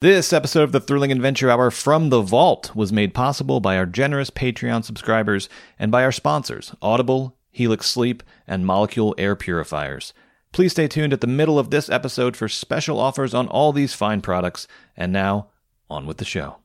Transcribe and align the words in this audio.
This 0.00 0.32
episode 0.32 0.62
of 0.62 0.70
the 0.70 0.78
Thrilling 0.78 1.10
Adventure 1.10 1.50
Hour 1.50 1.72
from 1.72 2.10
the 2.10 2.22
Vault 2.22 2.72
was 2.72 2.92
made 2.92 3.14
possible 3.14 3.58
by 3.58 3.76
our 3.76 3.84
generous 3.84 4.30
Patreon 4.30 4.84
subscribers 4.84 5.48
and 5.76 5.90
by 5.90 6.04
our 6.04 6.12
sponsors, 6.12 6.72
Audible, 6.80 7.36
Helix 7.50 7.88
Sleep, 7.88 8.22
and 8.46 8.64
Molekule 8.64 9.14
Air 9.18 9.34
Purifiers. 9.34 10.14
Please 10.52 10.70
stay 10.70 10.86
tuned 10.86 11.12
at 11.12 11.20
the 11.20 11.26
middle 11.26 11.58
of 11.58 11.70
this 11.70 11.90
episode 11.90 12.36
for 12.36 12.48
special 12.48 13.00
offers 13.00 13.34
on 13.34 13.48
all 13.48 13.72
these 13.72 13.92
fine 13.92 14.20
products. 14.20 14.68
And 14.96 15.12
now, 15.12 15.48
on 15.90 16.06
with 16.06 16.18
the 16.18 16.24
show. 16.24 16.58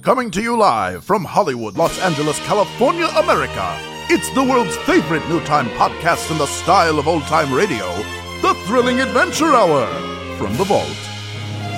Coming 0.00 0.30
to 0.30 0.40
you 0.40 0.56
live 0.56 1.04
from 1.04 1.26
Hollywood, 1.26 1.76
Los 1.76 2.00
Angeles, 2.00 2.38
California, 2.46 3.08
America. 3.18 3.76
It's 4.08 4.30
the 4.30 4.42
world's 4.42 4.78
favorite 4.78 5.28
new 5.28 5.44
time 5.44 5.68
podcast 5.76 6.30
in 6.30 6.38
the 6.38 6.46
style 6.46 6.98
of 6.98 7.06
old 7.06 7.24
time 7.24 7.52
radio, 7.52 7.86
The 8.40 8.54
Thrilling 8.64 9.00
Adventure 9.00 9.52
Hour 9.52 9.86
from 10.38 10.56
the 10.56 10.64
Vault. 10.64 11.11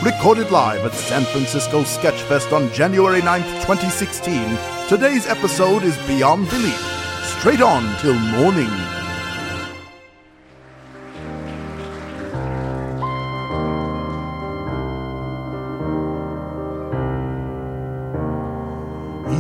Recorded 0.05 0.51
live 0.51 0.85
at 0.85 0.93
San 0.93 1.25
Francisco 1.25 1.81
Sketchfest 1.81 2.53
on 2.53 2.71
January 2.75 3.23
9th, 3.23 3.63
2016, 3.63 4.59
today's 4.87 5.27
episode 5.27 5.83
is 5.83 5.97
Beyond 6.07 6.51
Belief. 6.51 6.79
Straight 7.39 7.63
on 7.63 7.83
till 8.01 8.13
Mourning. 8.13 8.69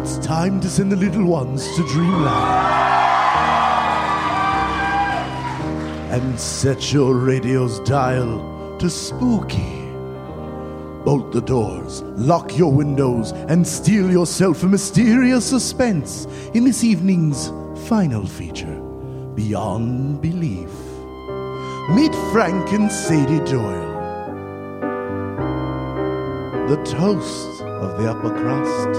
It's 0.00 0.16
time 0.27 0.62
to 0.62 0.70
send 0.70 0.91
the 0.91 0.96
little 0.96 1.27
ones 1.27 1.66
to 1.77 1.86
dreamland. 1.88 2.33
And 6.10 6.41
set 6.41 6.91
your 6.91 7.16
radio's 7.16 7.80
dial 7.80 8.78
to 8.78 8.88
spooky. 8.88 9.83
Bolt 11.04 11.32
the 11.32 11.42
doors, 11.42 12.00
lock 12.16 12.56
your 12.56 12.72
windows, 12.72 13.32
and 13.32 13.66
steel 13.66 14.10
yourself 14.10 14.62
a 14.62 14.66
mysterious 14.66 15.44
suspense 15.44 16.27
in 16.55 16.64
this 16.64 16.83
evening's 16.83 17.52
final 17.86 18.24
feature, 18.24 18.80
Beyond 19.34 20.22
Belief. 20.22 20.70
Meet 21.91 22.14
Frank 22.32 22.72
and 22.72 22.91
Sadie 22.91 23.44
Doyle, 23.44 23.92
the 26.69 26.82
toast 26.86 27.60
of 27.60 27.98
the 27.98 28.10
upper 28.10 28.30
crust, 28.30 28.98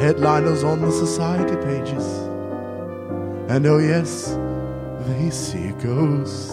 headliners 0.00 0.62
on 0.62 0.80
the 0.80 0.92
society 0.92 1.56
pages. 1.56 2.06
And 3.50 3.66
oh, 3.66 3.78
yes, 3.78 4.38
they 5.08 5.30
see 5.30 5.72
ghosts. 5.82 6.52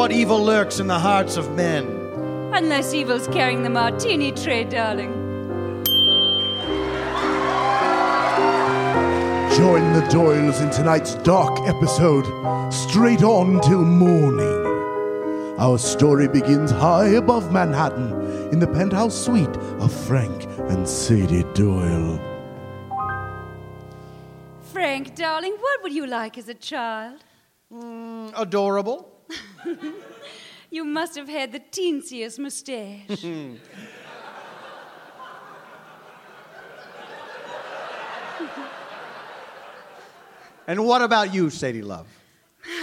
What 0.00 0.12
evil 0.12 0.42
lurks 0.42 0.80
in 0.80 0.86
the 0.86 0.98
hearts 0.98 1.36
of 1.36 1.54
men? 1.54 1.84
Unless 2.54 2.94
evil's 2.94 3.28
carrying 3.28 3.64
the 3.64 3.68
martini 3.68 4.32
tray, 4.32 4.64
darling. 4.64 5.12
Join 9.58 9.92
the 9.92 10.00
Doyles 10.08 10.62
in 10.62 10.70
tonight's 10.70 11.16
dark 11.16 11.60
episode, 11.68 12.24
Straight 12.72 13.22
On 13.22 13.60
Till 13.60 13.84
Mourning. 13.84 15.58
Our 15.58 15.76
story 15.76 16.28
begins 16.28 16.70
high 16.70 17.08
above 17.08 17.52
Manhattan 17.52 18.48
in 18.52 18.58
the 18.58 18.68
penthouse 18.68 19.14
suite 19.14 19.54
of 19.80 19.92
Frank 19.92 20.46
and 20.70 20.88
Sadie 20.88 21.44
Doyle. 21.52 22.18
Frank, 24.72 25.14
darling, 25.14 25.56
what 25.60 25.82
would 25.82 25.92
you 25.92 26.06
like 26.06 26.38
as 26.38 26.48
a 26.48 26.54
child? 26.54 27.22
Mm, 27.70 28.32
adorable. 28.34 29.19
You 30.72 30.84
must 30.84 31.16
have 31.16 31.28
had 31.28 31.50
the 31.50 31.58
teensiest 31.58 32.38
mustache. 32.38 33.22
Hmm. 33.22 33.56
And 40.66 40.84
what 40.84 41.02
about 41.02 41.34
you, 41.34 41.50
Sadie 41.50 41.82
Love? 41.82 42.06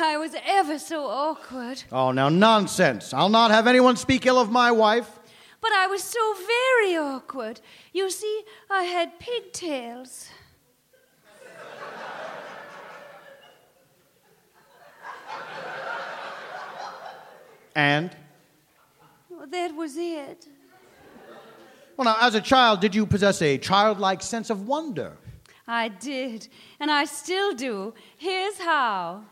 I 0.02 0.18
was 0.18 0.36
ever 0.46 0.80
so 0.80 1.06
awkward, 1.06 1.84
Oh, 1.92 2.12
now 2.12 2.30
nonsense. 2.30 3.14
I'll 3.14 3.30
not 3.30 3.52
have 3.52 3.68
anyone 3.68 3.96
speak 3.96 4.26
ill 4.26 4.40
of 4.40 4.52
my 4.52 4.72
wife. 4.72 5.20
but 5.62 5.72
I 5.72 5.88
was 5.88 6.04
so 6.04 6.34
very 6.34 6.98
awkward. 6.98 7.62
You 7.94 8.10
see, 8.10 8.44
I 8.70 8.84
had 8.84 9.20
pigtails. 9.20 10.30
And? 17.78 18.10
Well, 19.30 19.46
that 19.52 19.76
was 19.76 19.96
it. 19.98 20.48
Well, 21.96 22.06
now, 22.06 22.18
as 22.20 22.34
a 22.34 22.42
child, 22.42 22.82
did 22.82 22.96
you 22.96 23.06
possess 23.06 23.40
a 23.44 23.60
childlike 23.60 24.24
sense 24.24 24.50
of 24.50 24.68
wonder? 24.68 25.16
I 25.68 25.90
did, 25.90 26.48
and 26.80 26.90
I 26.90 27.06
still 27.06 27.54
do. 27.54 27.94
Here's 28.18 28.58
how. 28.58 29.24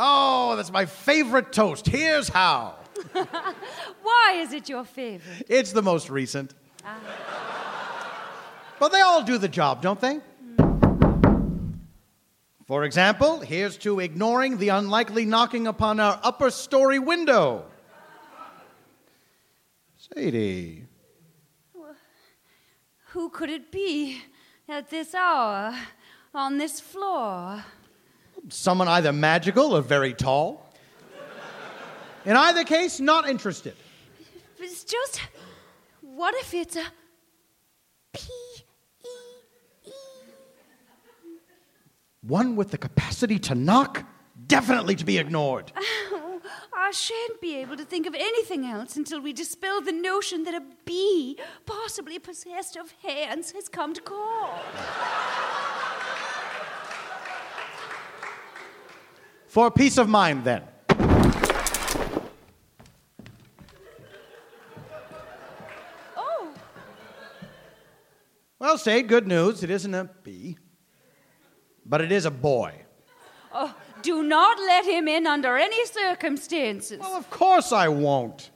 Oh, 0.00 0.54
that's 0.54 0.70
my 0.70 0.86
favorite 0.86 1.52
toast. 1.52 1.84
Here's 1.84 2.28
how. 2.28 2.76
Why 4.02 4.34
is 4.36 4.52
it 4.52 4.68
your 4.68 4.84
favorite? 4.84 5.44
It's 5.48 5.72
the 5.72 5.82
most 5.82 6.08
recent. 6.08 6.54
Ah. 6.84 7.00
But 8.78 8.92
they 8.92 9.00
all 9.00 9.24
do 9.24 9.38
the 9.38 9.48
job, 9.48 9.82
don't 9.82 10.00
they? 10.00 10.20
For 12.68 12.84
example, 12.84 13.40
here's 13.40 13.78
to 13.78 13.98
ignoring 13.98 14.58
the 14.58 14.68
unlikely 14.68 15.24
knocking 15.24 15.66
upon 15.66 16.00
our 16.00 16.20
upper 16.22 16.50
story 16.50 16.98
window. 16.98 17.64
Sadie, 19.96 20.84
Who 23.12 23.30
could 23.30 23.48
it 23.48 23.72
be 23.72 24.20
at 24.68 24.90
this 24.90 25.14
hour 25.14 25.74
on 26.34 26.58
this 26.58 26.78
floor? 26.78 27.64
someone 28.50 28.86
either 28.86 29.12
magical 29.12 29.74
or 29.76 29.82
very 29.82 30.14
tall. 30.14 30.72
In 32.24 32.36
either 32.36 32.64
case, 32.64 33.00
not 33.00 33.28
interested. 33.28 33.74
It's 34.58 34.84
just, 34.84 35.20
what 36.02 36.34
if 36.36 36.54
it's 36.54 36.76
a 36.76 36.84
P 38.12 38.28
E 39.04 39.10
E? 39.86 39.90
One 42.28 42.56
with 42.56 42.72
the 42.72 42.78
capacity 42.78 43.38
to 43.38 43.54
knock, 43.54 44.04
definitely 44.46 44.94
to 44.96 45.04
be 45.06 45.16
ignored. 45.16 45.72
Oh, 45.74 46.42
I 46.74 46.90
shan't 46.90 47.40
be 47.40 47.56
able 47.56 47.78
to 47.78 47.86
think 47.86 48.06
of 48.06 48.14
anything 48.14 48.66
else 48.66 48.96
until 48.96 49.18
we 49.22 49.32
dispel 49.32 49.80
the 49.80 49.92
notion 49.92 50.44
that 50.44 50.54
a 50.54 50.62
bee, 50.84 51.38
possibly 51.64 52.18
possessed 52.18 52.76
of 52.76 52.92
hands, 53.02 53.52
has 53.52 53.70
come 53.70 53.94
to 53.94 54.02
call. 54.02 54.60
For 59.46 59.70
peace 59.70 59.96
of 59.96 60.10
mind, 60.10 60.44
then. 60.44 60.64
Oh, 66.14 66.52
Well, 68.58 68.76
say 68.76 69.00
good 69.00 69.26
news. 69.26 69.62
It 69.62 69.70
isn't 69.70 69.94
a 69.94 70.04
bee, 70.22 70.58
but 71.88 72.00
it 72.00 72.12
is 72.12 72.26
a 72.26 72.30
boy. 72.30 72.74
oh, 73.52 73.74
do 74.02 74.22
not 74.22 74.58
let 74.58 74.84
him 74.84 75.08
in 75.08 75.26
under 75.26 75.56
any 75.56 75.84
circumstances. 75.86 77.00
Well, 77.00 77.16
of 77.16 77.28
course 77.30 77.72
I 77.72 77.88
won't. 77.88 78.50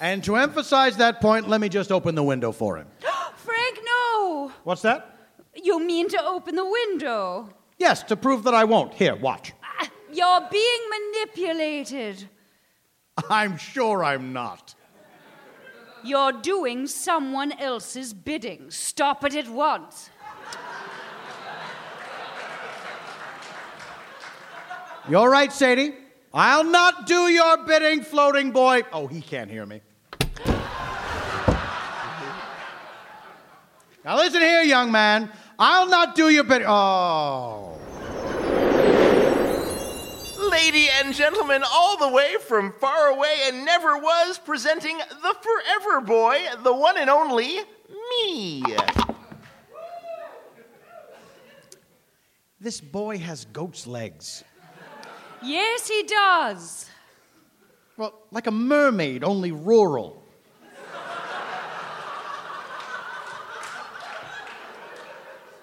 And 0.00 0.22
to 0.24 0.36
emphasize 0.36 0.96
that 0.96 1.20
point, 1.20 1.48
let 1.48 1.60
me 1.60 1.68
just 1.68 1.92
open 1.92 2.14
the 2.14 2.22
window 2.22 2.52
for 2.52 2.76
him. 2.76 2.86
Frank, 3.36 3.78
no! 3.84 4.52
What's 4.64 4.82
that? 4.82 5.16
You 5.54 5.78
mean 5.84 6.08
to 6.08 6.24
open 6.24 6.56
the 6.56 6.68
window? 6.68 7.48
Yes, 7.78 8.02
to 8.04 8.16
prove 8.16 8.42
that 8.44 8.54
I 8.54 8.64
won't. 8.64 8.94
Here, 8.94 9.14
watch. 9.16 9.52
Ah, 9.62 9.88
You're 10.12 10.48
being 10.50 10.80
manipulated. 10.90 12.28
I'm 13.30 13.56
sure 13.56 14.02
I'm 14.02 14.32
not. 14.32 14.74
You're 16.04 16.32
doing 16.32 16.86
someone 16.88 17.52
else's 17.52 18.12
bidding. 18.12 18.70
Stop 18.70 19.24
it 19.24 19.36
at 19.36 19.48
once. 19.48 20.10
You're 25.08 25.28
right, 25.28 25.52
Sadie. 25.52 25.94
I'll 26.32 26.64
not 26.64 27.06
do 27.06 27.28
your 27.28 27.64
bidding, 27.66 28.02
floating 28.02 28.52
boy. 28.52 28.82
Oh, 28.92 29.06
he 29.06 29.20
can't 29.20 29.50
hear 29.50 29.66
me. 29.66 29.80
Now 34.04 34.16
listen 34.16 34.40
here, 34.40 34.62
young 34.62 34.90
man. 34.90 35.30
I'll 35.58 35.88
not 35.88 36.14
do 36.14 36.28
your 36.28 36.44
bidding. 36.44 36.66
Oh. 36.68 37.78
Lady 40.50 40.88
and 40.90 41.14
gentlemen, 41.14 41.62
all 41.70 41.96
the 41.96 42.08
way 42.08 42.36
from 42.40 42.72
far 42.72 43.08
away 43.08 43.34
and 43.46 43.64
never 43.64 43.96
was, 43.96 44.38
presenting 44.38 44.98
the 44.98 45.36
forever 45.40 46.00
boy, 46.00 46.40
the 46.62 46.72
one 46.72 46.98
and 46.98 47.10
only 47.10 47.60
me. 48.20 48.64
This 52.60 52.80
boy 52.80 53.18
has 53.18 53.44
goat's 53.46 53.86
legs. 53.86 54.44
Yes, 55.42 55.88
he 55.88 56.02
does. 56.04 56.86
Well, 57.96 58.14
like 58.30 58.46
a 58.46 58.50
mermaid, 58.50 59.24
only 59.24 59.52
rural. 59.52 60.22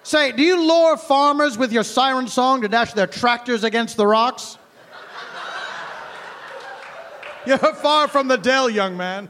Say, 0.02 0.32
do 0.32 0.42
you 0.42 0.60
lure 0.60 0.96
farmers 0.96 1.56
with 1.56 1.72
your 1.72 1.84
siren 1.84 2.26
song 2.26 2.62
to 2.62 2.68
dash 2.68 2.94
their 2.94 3.06
tractors 3.06 3.62
against 3.62 3.96
the 3.96 4.06
rocks? 4.06 4.58
You're 7.46 7.58
far 7.58 8.08
from 8.08 8.28
the 8.28 8.36
dell, 8.36 8.68
young 8.68 8.96
man. 8.96 9.28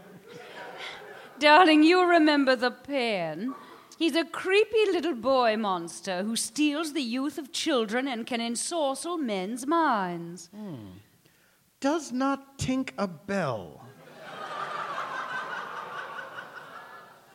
Darling, 1.38 1.82
you 1.82 2.04
remember 2.04 2.56
the 2.56 2.70
pen. 2.70 3.54
He's 4.00 4.16
a 4.16 4.24
creepy 4.24 4.86
little 4.92 5.14
boy 5.14 5.58
monster 5.58 6.22
who 6.22 6.34
steals 6.34 6.94
the 6.94 7.02
youth 7.02 7.36
of 7.36 7.52
children 7.52 8.08
and 8.08 8.26
can 8.26 8.40
ensorcel 8.40 9.20
men's 9.20 9.66
minds. 9.66 10.48
Does 11.80 12.10
not 12.10 12.56
tink 12.56 12.92
a 12.96 13.06
bell. 13.06 13.84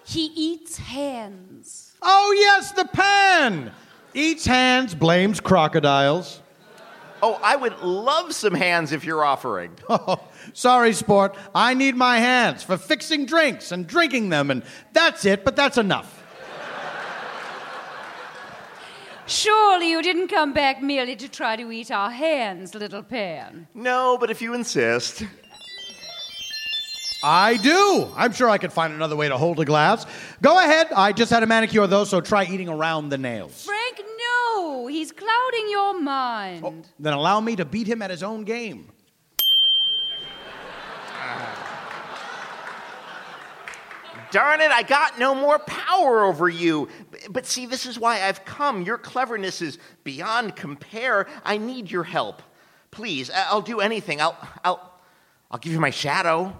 He 0.05 0.25
eats 0.35 0.79
hands. 0.79 1.93
Oh, 2.01 2.35
yes, 2.35 2.71
the 2.71 2.85
pan! 2.85 3.71
Eats 4.15 4.47
hands, 4.47 4.95
blames 4.95 5.39
crocodiles. 5.39 6.41
Oh, 7.21 7.39
I 7.43 7.57
would 7.57 7.79
love 7.81 8.33
some 8.33 8.55
hands 8.55 8.91
if 8.91 9.05
you're 9.05 9.23
offering. 9.23 9.77
Oh, 9.87 10.19
sorry, 10.53 10.93
sport. 10.93 11.37
I 11.53 11.75
need 11.75 11.95
my 11.95 12.17
hands 12.17 12.63
for 12.63 12.75
fixing 12.77 13.27
drinks 13.27 13.71
and 13.71 13.85
drinking 13.85 14.29
them, 14.29 14.49
and 14.49 14.63
that's 14.93 15.25
it, 15.25 15.45
but 15.45 15.55
that's 15.55 15.77
enough. 15.77 16.23
Surely 19.27 19.89
you 19.89 20.03
didn't 20.03 20.27
come 20.27 20.53
back 20.53 20.81
merely 20.81 21.15
to 21.15 21.27
try 21.27 21.55
to 21.55 21.71
eat 21.71 21.89
our 21.89 22.11
hands, 22.11 22.75
little 22.75 23.01
Pan. 23.01 23.67
No, 23.73 24.17
but 24.19 24.29
if 24.29 24.41
you 24.41 24.53
insist. 24.53 25.23
I 27.23 27.57
do. 27.57 28.07
I'm 28.15 28.33
sure 28.33 28.49
I 28.49 28.59
could 28.59 28.71
find 28.71 28.93
another 28.93 29.15
way 29.15 29.27
to 29.27 29.37
hold 29.37 29.59
a 29.59 29.65
glass. 29.65 30.05
Go 30.43 30.59
ahead. 30.59 30.89
I 30.95 31.11
just 31.11 31.31
had 31.31 31.41
a 31.41 31.47
manicure, 31.47 31.87
though, 31.87 32.03
so 32.03 32.21
try 32.21 32.45
eating 32.45 32.69
around 32.69 33.09
the 33.09 33.17
nails. 33.17 33.65
Frank, 33.65 33.99
no! 34.19 34.85
He's 34.85 35.11
clouding 35.11 35.69
your 35.69 35.99
mind. 35.99 36.63
Oh, 36.63 36.75
then 36.99 37.13
allow 37.13 37.39
me 37.39 37.55
to 37.55 37.65
beat 37.65 37.87
him 37.87 38.03
at 38.03 38.11
his 38.11 38.21
own 38.21 38.43
game. 38.43 38.91
Darn 44.35 44.59
it, 44.59 44.69
I 44.69 44.83
got 44.83 45.17
no 45.17 45.33
more 45.33 45.59
power 45.59 46.25
over 46.25 46.49
you. 46.49 46.89
But 47.29 47.45
see, 47.45 47.65
this 47.65 47.85
is 47.85 47.97
why 47.97 48.21
I've 48.21 48.43
come. 48.43 48.81
Your 48.81 48.97
cleverness 48.97 49.61
is 49.61 49.77
beyond 50.03 50.57
compare. 50.57 51.25
I 51.45 51.55
need 51.57 51.89
your 51.89 52.03
help. 52.03 52.41
Please, 52.91 53.31
I'll 53.33 53.61
do 53.61 53.79
anything. 53.79 54.19
I'll, 54.19 54.37
I'll, 54.61 54.99
I'll 55.49 55.59
give 55.59 55.71
you 55.71 55.79
my 55.79 55.89
shadow. 55.89 56.53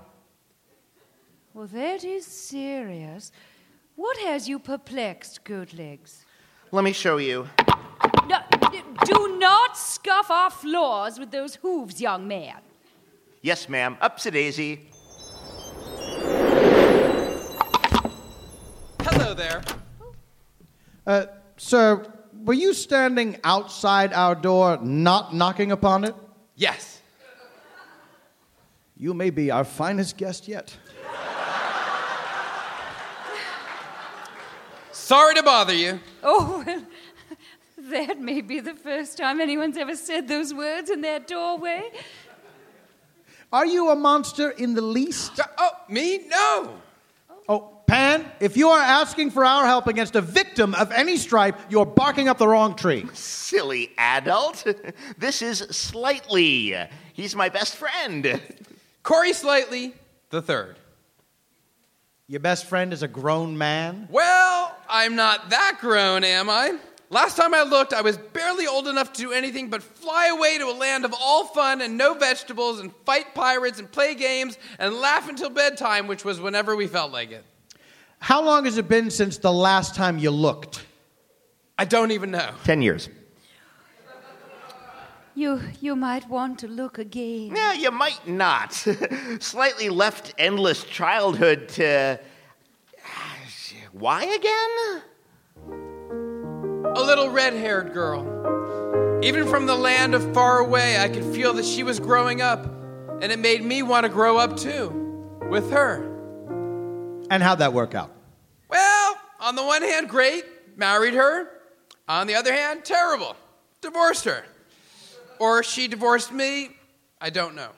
Well, 1.54 1.68
that 1.68 2.06
is 2.06 2.26
serious. 2.26 3.34
What 3.98 4.16
has 4.20 4.48
you 4.48 4.58
perplexed, 4.58 5.44
Goatlegs? 5.44 6.20
Let 6.72 6.86
me 6.86 6.94
show 6.94 7.18
you. 7.18 7.50
No, 8.30 8.40
do 9.04 9.38
not 9.38 9.78
scuff 9.78 10.32
our 10.32 10.50
floors 10.50 11.20
with 11.20 11.32
those 11.32 11.56
hooves, 11.56 12.00
young 12.00 12.26
man. 12.26 12.62
Yes, 13.42 13.68
ma'am. 13.68 13.98
Upsy 14.02 14.32
daisy. 14.32 14.88
There. 19.36 19.62
Uh, 21.06 21.26
sir, 21.58 22.06
were 22.44 22.54
you 22.54 22.74
standing 22.74 23.38
outside 23.44 24.14
our 24.14 24.36
door, 24.36 24.78
not 24.82 25.34
knocking 25.36 25.72
upon 25.72 26.04
it? 26.04 26.16
Yes. 26.56 27.02
You 28.98 29.14
may 29.14 29.30
be 29.30 29.52
our 29.52 29.64
finest 29.66 30.18
guest 30.18 30.48
yet. 30.48 30.76
Sorry 34.92 35.36
to 35.36 35.44
bother 35.44 35.74
you. 35.74 36.00
Oh, 36.24 36.64
well, 36.66 36.84
that 37.92 38.20
may 38.20 38.42
be 38.42 38.60
the 38.60 38.74
first 38.74 39.18
time 39.18 39.40
anyone's 39.40 39.78
ever 39.78 39.96
said 39.96 40.28
those 40.28 40.54
words 40.54 40.90
in 40.90 41.02
that 41.02 41.28
doorway. 41.28 41.92
Are 43.54 43.66
you 43.66 43.90
a 43.92 43.96
monster 43.96 44.50
in 44.50 44.74
the 44.74 44.82
least? 44.82 45.40
Uh, 45.40 45.44
Oh, 45.58 45.72
me? 45.90 46.28
No. 46.28 46.78
Oh, 47.48 47.75
Pan, 47.88 48.26
if 48.40 48.58
you 48.58 48.70
are 48.70 48.80
asking 48.82 49.30
for 49.30 49.46
our 49.46 49.66
help 49.66 49.88
against 49.88 50.16
a 50.16 50.22
victim 50.22 50.74
of 50.74 50.92
any 50.92 51.18
stripe, 51.18 51.60
you're 51.70 51.86
barking 51.86 52.28
up 52.28 52.38
the 52.38 52.48
wrong 52.48 52.76
tree. 52.76 53.06
Silly 53.14 53.92
adult. 53.98 54.66
This 55.18 55.42
is 55.42 55.60
Slightly. 55.60 56.76
He's 57.14 57.36
my 57.36 57.50
best 57.50 57.76
friend. 57.76 58.42
Corey 59.04 59.34
Slightly, 59.34 59.94
the 60.32 60.42
third. 60.42 60.78
Your 62.28 62.40
best 62.40 62.66
friend 62.66 62.92
is 62.92 63.04
a 63.04 63.08
grown 63.08 63.56
man? 63.58 64.08
Well, 64.10 64.76
I'm 64.90 65.16
not 65.16 65.52
that 65.52 65.78
grown, 65.80 66.24
am 66.24 66.50
I? 66.50 66.80
Last 67.12 67.38
time 67.38 67.54
I 67.54 67.62
looked, 67.62 67.94
I 67.94 68.02
was 68.02 68.18
barely 68.18 68.66
old 68.66 68.88
enough 68.88 69.14
to 69.14 69.22
do 69.22 69.32
anything 69.32 69.70
but 69.70 69.84
fly 69.84 70.28
away 70.28 70.58
to 70.58 70.66
a 70.66 70.74
land 70.74 71.06
of 71.06 71.14
all 71.14 71.46
fun 71.46 71.82
and 71.82 71.98
no 71.98 72.16
vegetables 72.16 72.80
and 72.80 72.92
fight 73.06 73.36
pirates 73.36 73.78
and 73.78 73.92
play 73.92 74.16
games 74.16 74.58
and 74.80 74.96
laugh 74.96 75.30
until 75.30 75.52
bedtime, 75.52 76.08
which 76.08 76.26
was 76.26 76.42
whenever 76.42 76.76
we 76.76 76.88
felt 76.88 77.12
like 77.12 77.32
it. 77.32 77.46
How 78.26 78.44
long 78.44 78.66
has 78.66 78.80
it 78.80 78.88
been 78.88 79.12
since 79.12 79.38
the 79.38 79.54
last 79.54 79.94
time 79.94 80.18
you 80.18 80.32
looked? 80.32 80.84
I 81.78 81.86
don't 81.86 82.10
even 82.10 82.32
know. 82.32 82.50
Ten 82.64 82.82
years. 82.82 83.08
You, 85.36 85.62
you 85.80 85.96
might 85.96 86.28
want 86.28 86.58
to 86.60 86.68
look 86.68 86.98
again. 86.98 87.56
Yeah, 87.56 87.74
you 87.74 87.92
might 87.92 88.28
not. 88.28 88.74
Slightly 89.40 89.90
left 89.90 90.34
endless 90.40 90.84
childhood 90.86 91.70
to. 91.78 92.20
Why 93.92 94.24
again? 94.24 95.04
A 96.96 97.04
little 97.04 97.30
red 97.30 97.54
haired 97.54 97.94
girl. 97.94 99.22
Even 99.24 99.48
from 99.48 99.68
the 99.68 99.76
land 99.76 100.16
of 100.16 100.34
far 100.34 100.58
away, 100.58 100.98
I 100.98 101.10
could 101.10 101.26
feel 101.26 101.54
that 101.54 101.66
she 101.66 101.84
was 101.84 102.00
growing 102.00 102.42
up, 102.42 102.66
and 103.22 103.32
it 103.32 103.38
made 103.38 103.64
me 103.64 103.84
want 103.84 104.06
to 104.06 104.10
grow 104.10 104.40
up 104.40 104.58
too, 104.58 104.90
with 105.48 105.70
her. 105.70 106.12
And 107.30 107.44
how'd 107.44 107.60
that 107.60 107.72
work 107.72 107.94
out? 107.94 108.15
Well, 108.70 109.18
on 109.40 109.56
the 109.56 109.64
one 109.64 109.82
hand, 109.82 110.10
great, 110.10 110.46
married 110.78 111.14
her. 111.14 111.50
On 112.08 112.28
the 112.28 112.36
other 112.36 112.54
hand, 112.54 112.86
terrible, 112.86 113.36
divorced 113.82 114.26
her. 114.26 114.44
Or 115.40 115.64
she 115.64 115.88
divorced 115.88 116.32
me, 116.32 116.70
I 117.20 117.30
don't 117.30 117.56
know. 117.56 117.70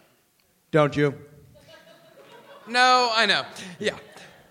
Don't 0.71 0.95
you? 0.95 1.15
No, 2.67 3.11
I 3.15 3.25
know. 3.25 3.43
Yeah. 3.79 3.95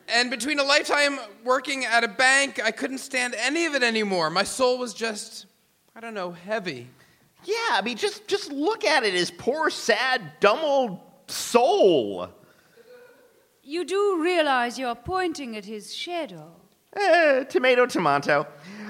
And 0.09 0.31
between 0.31 0.59
a 0.59 0.62
lifetime 0.62 1.19
working 1.45 1.85
at 1.85 2.05
a 2.05 2.09
bank, 2.09 2.61
I 2.62 2.71
couldn't 2.71 2.99
stand 2.99 3.35
any 3.37 3.66
of 3.66 3.75
it 3.75 3.83
anymore. 3.83 4.31
My 4.31 4.45
soul 4.45 4.78
was 4.78 4.95
just, 4.95 5.47
I 5.95 6.00
don't 6.00 6.14
know, 6.14 6.31
heavy. 6.31 6.88
Yeah, 7.45 7.55
I 7.73 7.83
mean, 7.83 7.97
just 7.97 8.26
just 8.26 8.50
look 8.50 8.85
at 8.85 9.05
it. 9.05 9.14
His 9.14 9.31
poor, 9.31 9.71
sad, 9.71 10.23
dumb 10.40 10.61
old 10.62 11.00
soul. 11.28 12.28
You 13.68 13.85
do 13.85 14.23
realize 14.23 14.78
you're 14.78 14.94
pointing 14.94 15.56
at 15.56 15.64
his 15.64 15.92
shadow. 15.92 16.52
Eh, 16.96 17.42
tomato, 17.44 17.85
tomato. 17.85 18.46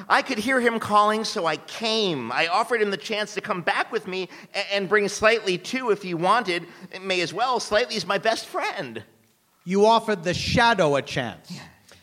I 0.07 0.21
could 0.21 0.37
hear 0.37 0.61
him 0.61 0.79
calling, 0.79 1.25
so 1.25 1.47
I 1.47 1.57
came. 1.57 2.31
I 2.31 2.49
offered 2.49 2.83
him 2.83 2.91
the 2.91 2.99
chance 2.99 3.33
to 3.35 3.41
come 3.41 3.63
back 3.63 3.91
with 3.91 4.07
me 4.07 4.29
and 4.71 4.87
bring 4.87 5.09
Slightly 5.09 5.57
too 5.57 5.93
if 5.93 6.03
he 6.03 6.13
wanted. 6.13 6.67
It 6.93 7.03
may 7.03 7.23
as 7.23 7.33
well. 7.33 7.59
Slightly's 7.59 8.07
my 8.07 8.19
best 8.19 8.45
friend. 8.45 9.03
You 9.65 9.87
offered 9.87 10.23
the 10.25 10.35
shadow 10.35 10.97
a 10.97 11.03
chance. 11.03 11.59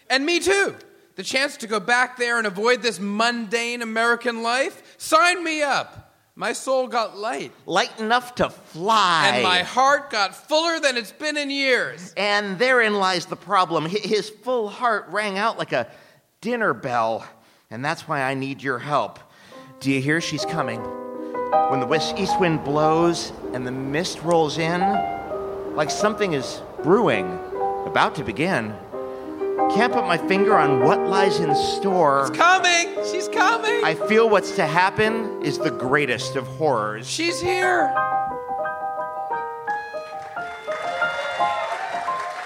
And 0.09 0.25
me 0.25 0.39
too. 0.39 0.75
The 1.15 1.23
chance 1.23 1.57
to 1.57 1.67
go 1.67 1.79
back 1.79 2.17
there 2.17 2.39
and 2.39 2.47
avoid 2.47 2.81
this 2.81 2.99
mundane 2.99 3.83
American 3.83 4.41
life? 4.41 4.95
Sign 4.97 5.43
me 5.43 5.61
up. 5.61 6.02
My 6.35 6.53
soul 6.53 6.87
got 6.87 7.15
light, 7.15 7.51
Light 7.67 7.99
enough 7.99 8.33
to 8.35 8.49
fly. 8.49 9.29
and 9.31 9.43
my 9.43 9.59
heart 9.59 10.09
got 10.09 10.33
fuller 10.35 10.79
than 10.79 10.97
it's 10.97 11.11
been 11.11 11.37
in 11.37 11.51
years. 11.51 12.11
And 12.17 12.57
therein 12.57 12.95
lies 12.95 13.27
the 13.27 13.35
problem. 13.35 13.85
His 13.85 14.29
full 14.31 14.67
heart 14.67 15.05
rang 15.09 15.37
out 15.37 15.59
like 15.59 15.73
a 15.73 15.87
dinner 16.41 16.73
bell. 16.73 17.23
And 17.69 17.85
that's 17.85 18.07
why 18.07 18.23
I 18.23 18.33
need 18.33 18.63
your 18.63 18.79
help. 18.79 19.19
Do 19.79 19.91
you 19.91 20.01
hear 20.01 20.21
she's 20.21 20.43
coming? 20.45 20.79
When 21.69 21.79
the 21.79 21.85
west 21.85 22.15
east 22.17 22.39
wind 22.39 22.63
blows 22.63 23.31
and 23.53 23.65
the 23.67 23.71
mist 23.71 24.19
rolls 24.23 24.57
in, 24.57 24.81
like 25.75 25.91
something 25.91 26.33
is 26.33 26.61
brewing, 26.81 27.25
about 27.85 28.15
to 28.15 28.23
begin. 28.23 28.75
Can't 29.73 29.93
put 29.93 30.05
my 30.05 30.17
finger 30.17 30.55
on 30.57 30.81
what 30.83 30.99
lies 31.01 31.39
in 31.39 31.55
store. 31.55 32.27
It's 32.27 32.37
coming. 32.37 32.95
She's 33.11 33.27
coming. 33.27 33.83
I 33.83 33.95
feel 34.07 34.29
what's 34.29 34.55
to 34.55 34.65
happen 34.65 35.41
is 35.43 35.57
the 35.57 35.71
greatest 35.71 36.35
of 36.35 36.47
horrors. 36.47 37.07
She's 37.07 37.39
here. 37.39 37.93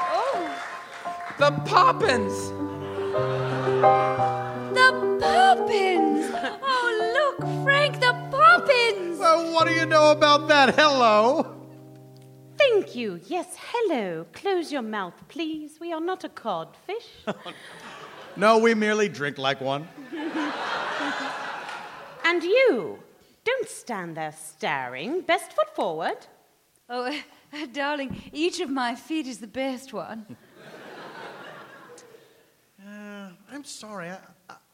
Oh. 0.10 0.56
The 1.38 1.52
Poppins. 1.66 2.50
The 4.74 5.18
Poppins. 5.22 6.32
Oh, 6.64 7.36
look, 7.40 7.64
Frank, 7.64 8.00
the 8.00 8.14
Poppins. 8.32 9.20
well, 9.20 9.54
what 9.54 9.68
do 9.68 9.74
you 9.74 9.86
know 9.86 10.12
about 10.12 10.48
that? 10.50 10.76
Hello. 10.76 11.57
Thank 12.70 12.96
you. 12.96 13.20
Yes, 13.28 13.48
hello. 13.72 14.26
Close 14.34 14.72
your 14.72 14.82
mouth, 14.82 15.14
please. 15.28 15.80
We 15.80 15.94
are 15.94 16.02
not 16.02 16.24
a 16.24 16.30
codfish. 16.30 17.08
No, 18.40 18.60
we 18.60 18.76
merely 18.76 19.10
drink 19.10 19.40
like 19.40 19.60
one. 19.60 19.88
and 22.24 22.44
you, 22.44 23.00
don't 23.44 23.68
stand 23.68 24.16
there 24.16 24.32
staring. 24.32 25.22
Best 25.22 25.54
foot 25.54 25.76
forward. 25.76 26.18
Oh, 26.88 27.20
darling, 27.74 28.22
each 28.32 28.60
of 28.60 28.70
my 28.70 28.94
feet 28.94 29.26
is 29.26 29.40
the 29.40 29.48
best 29.48 29.92
one. 29.92 30.38
Uh, 32.88 33.30
I'm 33.52 33.64
sorry. 33.64 34.12
I, 34.12 34.20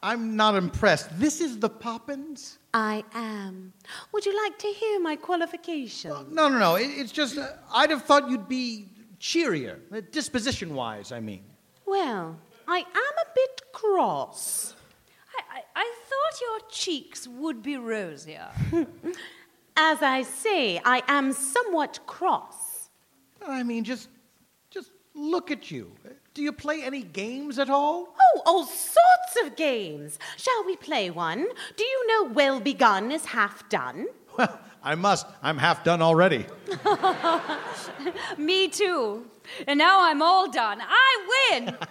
I, 0.04 0.14
am 0.14 0.36
not 0.36 0.56
impressed. 0.56 1.18
This 1.18 1.40
is 1.40 1.60
the 1.60 1.70
Poppins? 1.70 2.60
I 2.74 3.04
am. 3.14 3.74
Would 4.12 4.26
you 4.26 4.36
like 4.44 4.60
to 4.60 4.68
hear 4.68 5.00
my 5.00 5.16
qualifications? 5.16 6.28
no, 6.30 6.50
no, 6.50 6.60
no. 6.60 6.76
It, 6.76 6.88
it's 6.88 7.12
just, 7.12 7.38
uh, 7.38 7.48
I'd 7.74 7.90
have 7.90 8.04
thought 8.04 8.30
you'd 8.30 8.50
be 8.50 8.90
cheerier, 9.20 9.80
uh, 9.96 10.02
disposition 10.12 10.76
wise, 10.76 11.12
I 11.14 11.22
mean. 11.22 11.44
Well, 11.86 12.38
I 12.68 12.80
am 12.80 12.86
a 12.86 13.28
bit 13.34 13.62
cross. 13.72 14.76
I, 15.38 15.60
I, 15.60 15.62
I 15.76 15.96
thought 16.10 16.42
your 16.42 16.70
cheeks 16.70 17.28
would 17.28 17.64
be 17.64 17.78
rosier. 17.78 18.50
As 19.78 20.02
I 20.04 20.24
say, 20.24 20.82
I 20.84 21.02
am 21.08 21.32
somewhat 21.32 22.00
cross. 22.06 22.90
I 23.46 23.64
mean, 23.64 23.84
just, 23.84 24.10
just 24.70 24.92
look 25.14 25.50
at 25.50 25.72
you. 25.72 25.92
Do 26.34 26.42
you 26.42 26.52
play 26.52 26.82
any 26.82 27.04
games 27.04 27.60
at 27.60 27.70
all? 27.70 28.16
Oh, 28.20 28.42
all 28.48 28.66
sorts 28.66 29.36
of 29.44 29.56
games. 29.56 30.18
Shall 30.36 30.66
we 30.66 30.76
play 30.76 31.12
one? 31.12 31.46
Do 31.78 31.84
you 31.84 32.08
know 32.08 32.24
well 32.34 32.60
begun 32.60 33.12
is 33.12 33.26
half 33.26 33.68
done? 33.70 34.08
Well, 34.36 34.60
I 34.82 34.96
must. 34.96 35.28
I'm 35.44 35.60
half 35.60 35.84
done 35.84 36.02
already. 36.02 36.48
Me 38.40 38.68
too. 38.68 39.28
And 39.68 39.78
now 39.78 40.04
I'm 40.04 40.24
all 40.24 40.50
done. 40.50 40.80
I 40.82 41.52
win. 41.52 41.78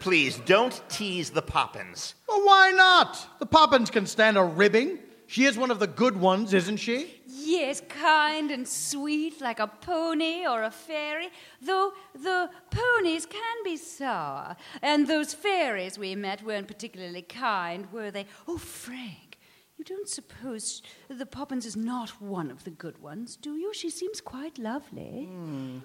Please 0.00 0.36
don't 0.44 0.82
tease 0.90 1.30
the 1.30 1.40
Poppins. 1.40 2.14
Well, 2.28 2.44
why 2.44 2.72
not? 2.72 3.26
The 3.38 3.46
Poppins 3.46 3.88
can 3.90 4.04
stand 4.04 4.36
a 4.36 4.44
ribbing. 4.44 4.98
She 5.26 5.46
is 5.46 5.56
one 5.56 5.70
of 5.70 5.78
the 5.78 5.86
good 5.86 6.20
ones, 6.20 6.52
isn't 6.52 6.76
she? 6.76 7.21
Yes, 7.44 7.82
kind 7.88 8.50
and 8.50 8.66
sweet 8.66 9.40
like 9.40 9.58
a 9.58 9.66
pony 9.66 10.46
or 10.46 10.62
a 10.62 10.70
fairy, 10.70 11.28
though 11.60 11.92
the 12.14 12.50
ponies 12.70 13.26
can 13.26 13.64
be 13.64 13.76
sour. 13.76 14.56
And 14.80 15.06
those 15.06 15.34
fairies 15.34 15.98
we 15.98 16.14
met 16.14 16.42
weren't 16.42 16.68
particularly 16.68 17.22
kind, 17.22 17.92
were 17.92 18.10
they? 18.10 18.26
Oh, 18.46 18.58
Frank, 18.58 19.38
you 19.76 19.84
don't 19.84 20.08
suppose 20.08 20.82
the 21.08 21.26
Poppins 21.26 21.66
is 21.66 21.76
not 21.76 22.20
one 22.20 22.50
of 22.50 22.64
the 22.64 22.70
good 22.70 22.98
ones, 22.98 23.36
do 23.36 23.56
you? 23.56 23.74
She 23.74 23.90
seems 23.90 24.20
quite 24.20 24.58
lovely. 24.58 25.28
Hmm. 25.30 25.78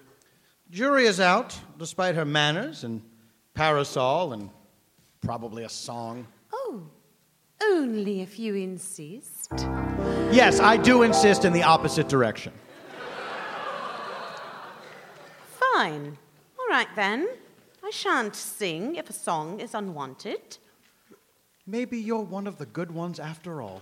Jury 0.70 1.06
is 1.06 1.18
out, 1.18 1.58
despite 1.78 2.14
her 2.14 2.26
manners 2.26 2.84
and 2.84 3.02
parasol 3.54 4.34
and 4.34 4.50
probably 5.20 5.64
a 5.64 5.68
song. 5.68 6.26
Oh, 6.52 6.82
only 7.62 8.20
if 8.20 8.38
you 8.38 8.54
insist. 8.54 9.37
Yes, 10.30 10.60
I 10.60 10.76
do 10.76 11.02
insist 11.02 11.44
in 11.44 11.52
the 11.52 11.62
opposite 11.62 12.08
direction. 12.08 12.52
Fine. 15.58 16.18
All 16.58 16.66
right 16.68 16.88
then. 16.94 17.28
I 17.82 17.90
shan't 17.90 18.36
sing 18.36 18.96
if 18.96 19.08
a 19.08 19.14
song 19.14 19.60
is 19.60 19.72
unwanted. 19.74 20.58
Maybe 21.66 21.98
you're 21.98 22.20
one 22.20 22.46
of 22.46 22.58
the 22.58 22.66
good 22.66 22.90
ones 22.90 23.18
after 23.18 23.62
all. 23.62 23.80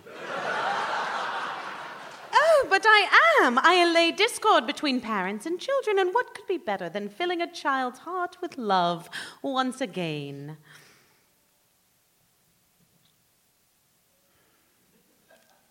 Oh, 2.32 2.66
but 2.70 2.82
I 2.87 3.40
am. 3.42 3.58
I 3.58 3.75
allay 3.75 4.12
discord 4.12 4.66
between 4.66 5.00
parents 5.00 5.46
and 5.46 5.58
children, 5.58 5.99
and 5.99 6.14
what 6.14 6.35
could 6.35 6.46
be 6.46 6.58
better 6.58 6.88
than 6.88 7.08
filling 7.08 7.40
a 7.42 7.52
child's 7.52 7.99
heart 8.00 8.37
with 8.40 8.56
love 8.56 9.11
once 9.42 9.80
again? 9.80 10.58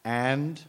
And? 0.06 0.62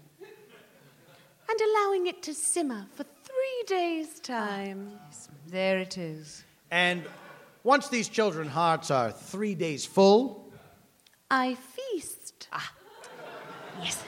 And 1.48 1.60
allowing 1.60 2.06
it 2.06 2.22
to 2.22 2.34
simmer 2.34 2.86
for 2.94 3.04
three 3.04 3.64
days' 3.66 4.18
time. 4.18 4.98
There 5.46 5.78
it 5.78 5.98
is. 5.98 6.42
And 6.70 7.04
once 7.62 7.88
these 7.88 8.08
children's 8.08 8.50
hearts 8.50 8.90
are 8.90 9.12
three 9.12 9.54
days 9.54 9.84
full, 9.84 10.50
I 11.30 11.54
feast. 11.54 12.48
Ah. 12.52 12.72
Yes. 13.82 14.02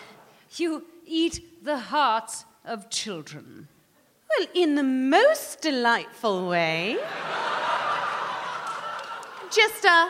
You 0.57 0.85
eat 1.05 1.63
the 1.63 1.79
hearts 1.79 2.45
of 2.65 2.89
children. 2.89 3.69
Well, 4.39 4.49
in 4.55 4.77
the 4.77 4.83
most 4.83 5.61
delightful 5.61 6.49
way. 6.49 6.97
Just 9.51 9.85
a 9.85 10.09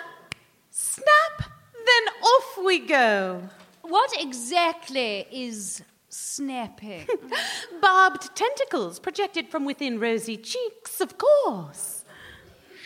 snap, 0.71 1.51
then 1.75 2.15
off 2.23 2.59
we 2.65 2.79
go. 2.81 3.49
What 3.89 4.13
exactly 4.21 5.27
is 5.31 5.83
snapping? 6.11 7.07
Barbed 7.81 8.37
tentacles 8.37 8.99
projected 8.99 9.49
from 9.49 9.65
within 9.65 9.99
rosy 9.99 10.37
cheeks, 10.37 11.01
of 11.01 11.17
course. 11.17 12.05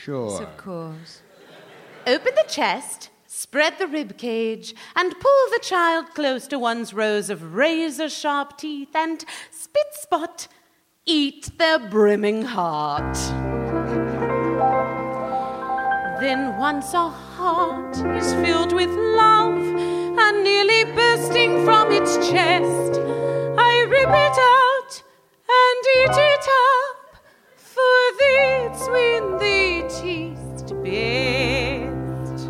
sure. 0.04 0.42
of 0.42 0.56
course. 0.56 1.23
Open 2.06 2.32
the 2.37 2.49
chest, 2.49 3.11
spread 3.26 3.78
the 3.78 3.88
rib 3.88 4.16
cage, 4.16 4.76
and 4.94 5.12
pull 5.18 5.50
the 5.50 5.61
child 5.61 6.06
close 6.14 6.47
to 6.47 6.59
one's 6.61 6.94
rows 6.94 7.30
of 7.30 7.54
razor 7.54 8.09
sharp 8.09 8.56
teeth 8.56 8.94
and 8.94 9.25
spit 9.50 9.94
spot, 9.94 10.47
eat 11.04 11.50
their 11.59 11.80
brimming 11.80 12.42
heart. 12.44 13.16
Then, 16.21 16.56
once 16.59 16.94
our 16.94 17.11
heart 17.11 17.97
is 18.16 18.32
filled 18.35 18.73
with 18.73 18.90
love 18.90 20.01
and 20.25 20.45
nearly 20.45 20.85
bursting 20.85 21.64
from 21.64 21.91
its 21.91 22.17
chest, 22.29 23.00
I 23.59 23.87
rip 23.95 24.12
it 24.29 24.38
out 24.59 25.02
and 25.61 25.81
eat 25.99 26.17
it 26.35 26.47
up, 26.71 26.99
for 27.57 27.99
that's 28.21 28.83
when 28.95 29.23
they 29.43 29.83
taste 30.00 30.69
best. 30.83 32.49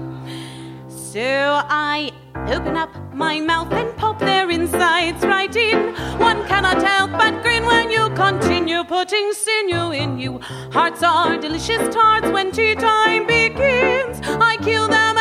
So 1.12 1.28
I 1.68 2.12
open 2.48 2.76
up 2.76 2.90
my 3.14 3.40
mouth 3.40 3.72
and 3.72 3.96
pop 3.96 4.18
their 4.18 4.50
insides 4.50 5.24
right 5.24 5.54
in. 5.54 5.94
One 6.18 6.46
cannot 6.46 6.82
help 6.82 7.12
but 7.12 7.42
grin 7.42 7.64
when 7.64 7.90
you 7.90 8.10
continue 8.10 8.84
putting 8.84 9.32
sinew 9.32 9.92
in 9.92 10.18
you. 10.18 10.40
Hearts 10.72 11.02
are 11.02 11.38
delicious 11.38 11.94
tarts 11.94 12.28
when 12.28 12.52
tea 12.52 12.74
time 12.74 13.26
begins. 13.26 14.20
I 14.50 14.56
kill 14.62 14.88
them 14.88 15.16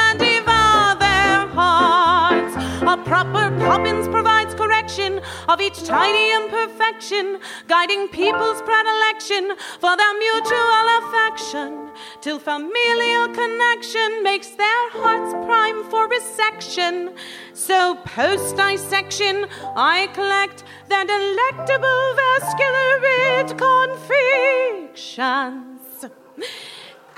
A 2.92 2.98
proper 2.98 3.50
Poppins 3.58 4.10
provides 4.10 4.54
correction 4.54 5.22
of 5.48 5.62
each 5.62 5.82
tiny 5.86 6.34
imperfection, 6.34 7.40
guiding 7.70 8.10
people's 8.10 8.62
predilection 8.64 9.56
for 9.80 9.96
their 9.96 10.14
mutual 10.20 10.90
affection, 11.00 11.90
till 12.20 12.38
familial 12.38 13.30
connection 13.30 14.24
makes 14.24 14.50
their 14.50 14.90
hearts 14.92 15.34
prime 15.46 15.86
for 15.90 16.10
resection. 16.10 17.16
So, 17.54 17.96
post 18.04 18.58
dissection, 18.58 19.48
I 19.78 20.08
collect 20.08 20.66
their 20.90 21.06
delectable 21.06 22.14
vascular 22.20 22.92
confections. 24.92 26.08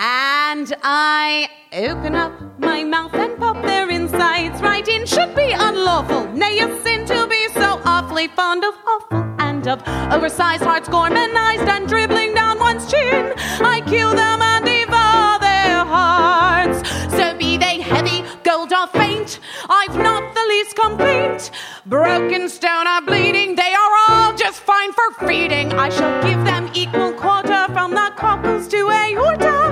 And 0.06 0.76
I 0.84 1.48
open 1.72 2.14
up 2.14 2.34
my 2.60 2.84
mouth 2.84 3.14
and 3.14 3.38
pop 3.40 3.64
their 3.64 3.90
insides 3.90 4.62
right 4.62 4.86
in. 4.86 5.06
Should 5.06 5.34
be 5.34 5.54
unlawful, 5.54 6.28
nay, 6.34 6.60
a 6.60 6.68
sin 6.84 7.06
to 7.06 7.26
be 7.26 7.48
so 7.54 7.80
awfully 7.86 8.28
fond 8.28 8.66
of 8.66 8.74
awful 8.86 9.24
and 9.40 9.66
of 9.66 9.82
oversized 10.12 10.62
hearts 10.62 10.90
gourmandized 10.90 11.70
and 11.70 11.88
dribbling 11.88 12.34
down 12.34 12.60
one's 12.60 12.92
chin. 12.92 13.32
I 13.62 13.82
kill 13.88 14.14
them 14.14 14.42
and 14.42 14.66
devour 14.66 15.40
their 15.40 15.86
hearts. 15.86 16.80
So 17.16 17.38
be 17.38 17.56
they 17.56 17.80
heavy, 17.80 18.26
gold 18.44 18.74
or 18.74 18.88
faint, 18.88 19.40
I've 19.70 19.96
not 19.96 20.36
the 20.36 20.46
least 20.50 20.76
complaint. 20.76 21.50
Broken 21.86 22.50
stone 22.50 22.88
are 22.88 23.02
bleeding, 23.02 23.56
they 23.56 23.74
are 23.74 23.94
all 24.10 24.36
just 24.36 24.60
fine 24.60 24.92
for 24.92 25.26
feeding. 25.26 25.72
I 25.72 25.88
shall 25.88 26.22
give 26.24 26.44
them 26.44 26.70
equal 26.74 27.14
quarter 27.14 27.68
from 27.72 27.92
the 27.92 28.12
cockles 28.18 28.68
to. 28.68 28.90
I 28.90 29.62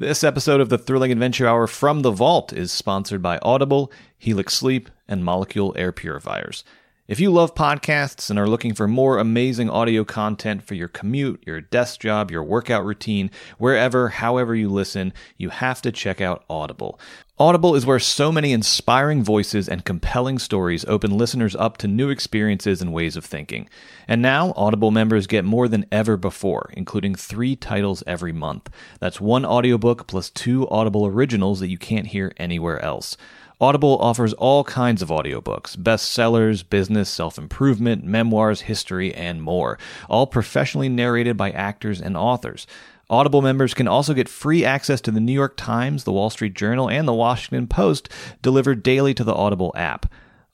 This 0.00 0.24
episode 0.24 0.62
of 0.62 0.70
the 0.70 0.78
Thrilling 0.78 1.12
Adventure 1.12 1.46
Hour 1.46 1.66
from 1.66 2.00
the 2.00 2.10
Vault 2.10 2.54
is 2.54 2.72
sponsored 2.72 3.20
by 3.20 3.38
Audible, 3.42 3.92
Helix 4.16 4.54
Sleep, 4.54 4.88
and 5.06 5.22
Molekule 5.22 5.76
Air 5.76 5.92
Purifiers. 5.92 6.64
If 7.10 7.18
you 7.18 7.32
love 7.32 7.56
podcasts 7.56 8.30
and 8.30 8.38
are 8.38 8.46
looking 8.46 8.72
for 8.72 8.86
more 8.86 9.18
amazing 9.18 9.68
audio 9.68 10.04
content 10.04 10.62
for 10.62 10.74
your 10.74 10.86
commute, 10.86 11.42
your 11.44 11.60
desk 11.60 11.98
job, 11.98 12.30
your 12.30 12.44
workout 12.44 12.84
routine, 12.84 13.32
wherever, 13.58 14.10
however 14.10 14.54
you 14.54 14.68
listen, 14.68 15.12
you 15.36 15.48
have 15.48 15.82
to 15.82 15.90
check 15.90 16.20
out 16.20 16.44
Audible. 16.48 17.00
Audible 17.36 17.74
is 17.74 17.84
where 17.84 17.98
so 17.98 18.30
many 18.30 18.52
inspiring 18.52 19.24
voices 19.24 19.68
and 19.68 19.84
compelling 19.84 20.38
stories 20.38 20.84
open 20.84 21.18
listeners 21.18 21.56
up 21.56 21.78
to 21.78 21.88
new 21.88 22.10
experiences 22.10 22.80
and 22.80 22.92
ways 22.92 23.16
of 23.16 23.24
thinking. 23.24 23.68
And 24.06 24.22
now, 24.22 24.52
Audible 24.54 24.92
members 24.92 25.26
get 25.26 25.44
more 25.44 25.66
than 25.66 25.86
ever 25.90 26.16
before, 26.16 26.70
including 26.74 27.16
three 27.16 27.56
titles 27.56 28.04
every 28.06 28.32
month. 28.32 28.70
That's 29.00 29.20
one 29.20 29.44
audiobook 29.44 30.06
plus 30.06 30.30
two 30.30 30.68
Audible 30.68 31.06
originals 31.06 31.58
that 31.58 31.70
you 31.70 31.78
can't 31.78 32.06
hear 32.06 32.32
anywhere 32.36 32.80
else. 32.84 33.16
Audible 33.62 33.98
offers 34.00 34.32
all 34.34 34.64
kinds 34.64 35.02
of 35.02 35.10
audiobooks 35.10 35.76
bestsellers, 35.76 36.64
business, 36.68 37.10
self 37.10 37.36
improvement, 37.36 38.04
memoirs, 38.04 38.62
history, 38.62 39.14
and 39.14 39.42
more, 39.42 39.78
all 40.08 40.26
professionally 40.26 40.88
narrated 40.88 41.36
by 41.36 41.50
actors 41.50 42.00
and 42.00 42.16
authors. 42.16 42.66
Audible 43.10 43.42
members 43.42 43.74
can 43.74 43.86
also 43.86 44.14
get 44.14 44.30
free 44.30 44.64
access 44.64 45.00
to 45.02 45.10
the 45.10 45.20
New 45.20 45.32
York 45.32 45.58
Times, 45.58 46.04
the 46.04 46.12
Wall 46.12 46.30
Street 46.30 46.54
Journal, 46.54 46.88
and 46.88 47.06
the 47.06 47.12
Washington 47.12 47.66
Post 47.66 48.08
delivered 48.40 48.82
daily 48.82 49.12
to 49.12 49.24
the 49.24 49.34
Audible 49.34 49.74
app. 49.76 50.06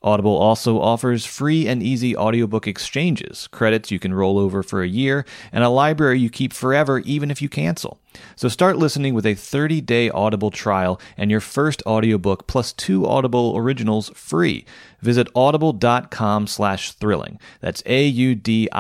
Audible 0.03 0.37
also 0.37 0.81
offers 0.81 1.25
free 1.25 1.67
and 1.67 1.83
easy 1.83 2.17
audiobook 2.17 2.67
exchanges, 2.67 3.49
credits 3.49 3.91
you 3.91 3.99
can 3.99 4.15
roll 4.15 4.39
over 4.39 4.63
for 4.63 4.83
a 4.83 4.89
year, 4.89 5.25
and 5.53 5.65
a 5.65 5.69
library 5.69 6.21
you 6.21 6.31
keep 6.31 6.53
forever 6.53 7.01
even 7.01 7.31
if 7.31 7.43
you 7.43 7.49
cancel. 7.49 7.99
So 8.37 8.49
start 8.49 8.77
listening 8.77 9.15
with 9.15 9.27
a 9.27 9.35
30-day 9.35 10.11
Audible 10.11 10.51
trial 10.51 11.01
and 11.17 11.31
your 11.31 11.41
first 11.41 11.83
audiobook 11.87 12.47
plus 12.47 12.73
two 12.73 13.07
Audible 13.07 13.55
originals 13.57 14.11
free. 14.11 14.65
Visit 15.01 15.29
audible.com 15.35 16.47
slash 16.47 16.93
thrilling. 16.93 17.39
That's 17.61 17.83
A-U-D-I-B-L-E 17.87 18.71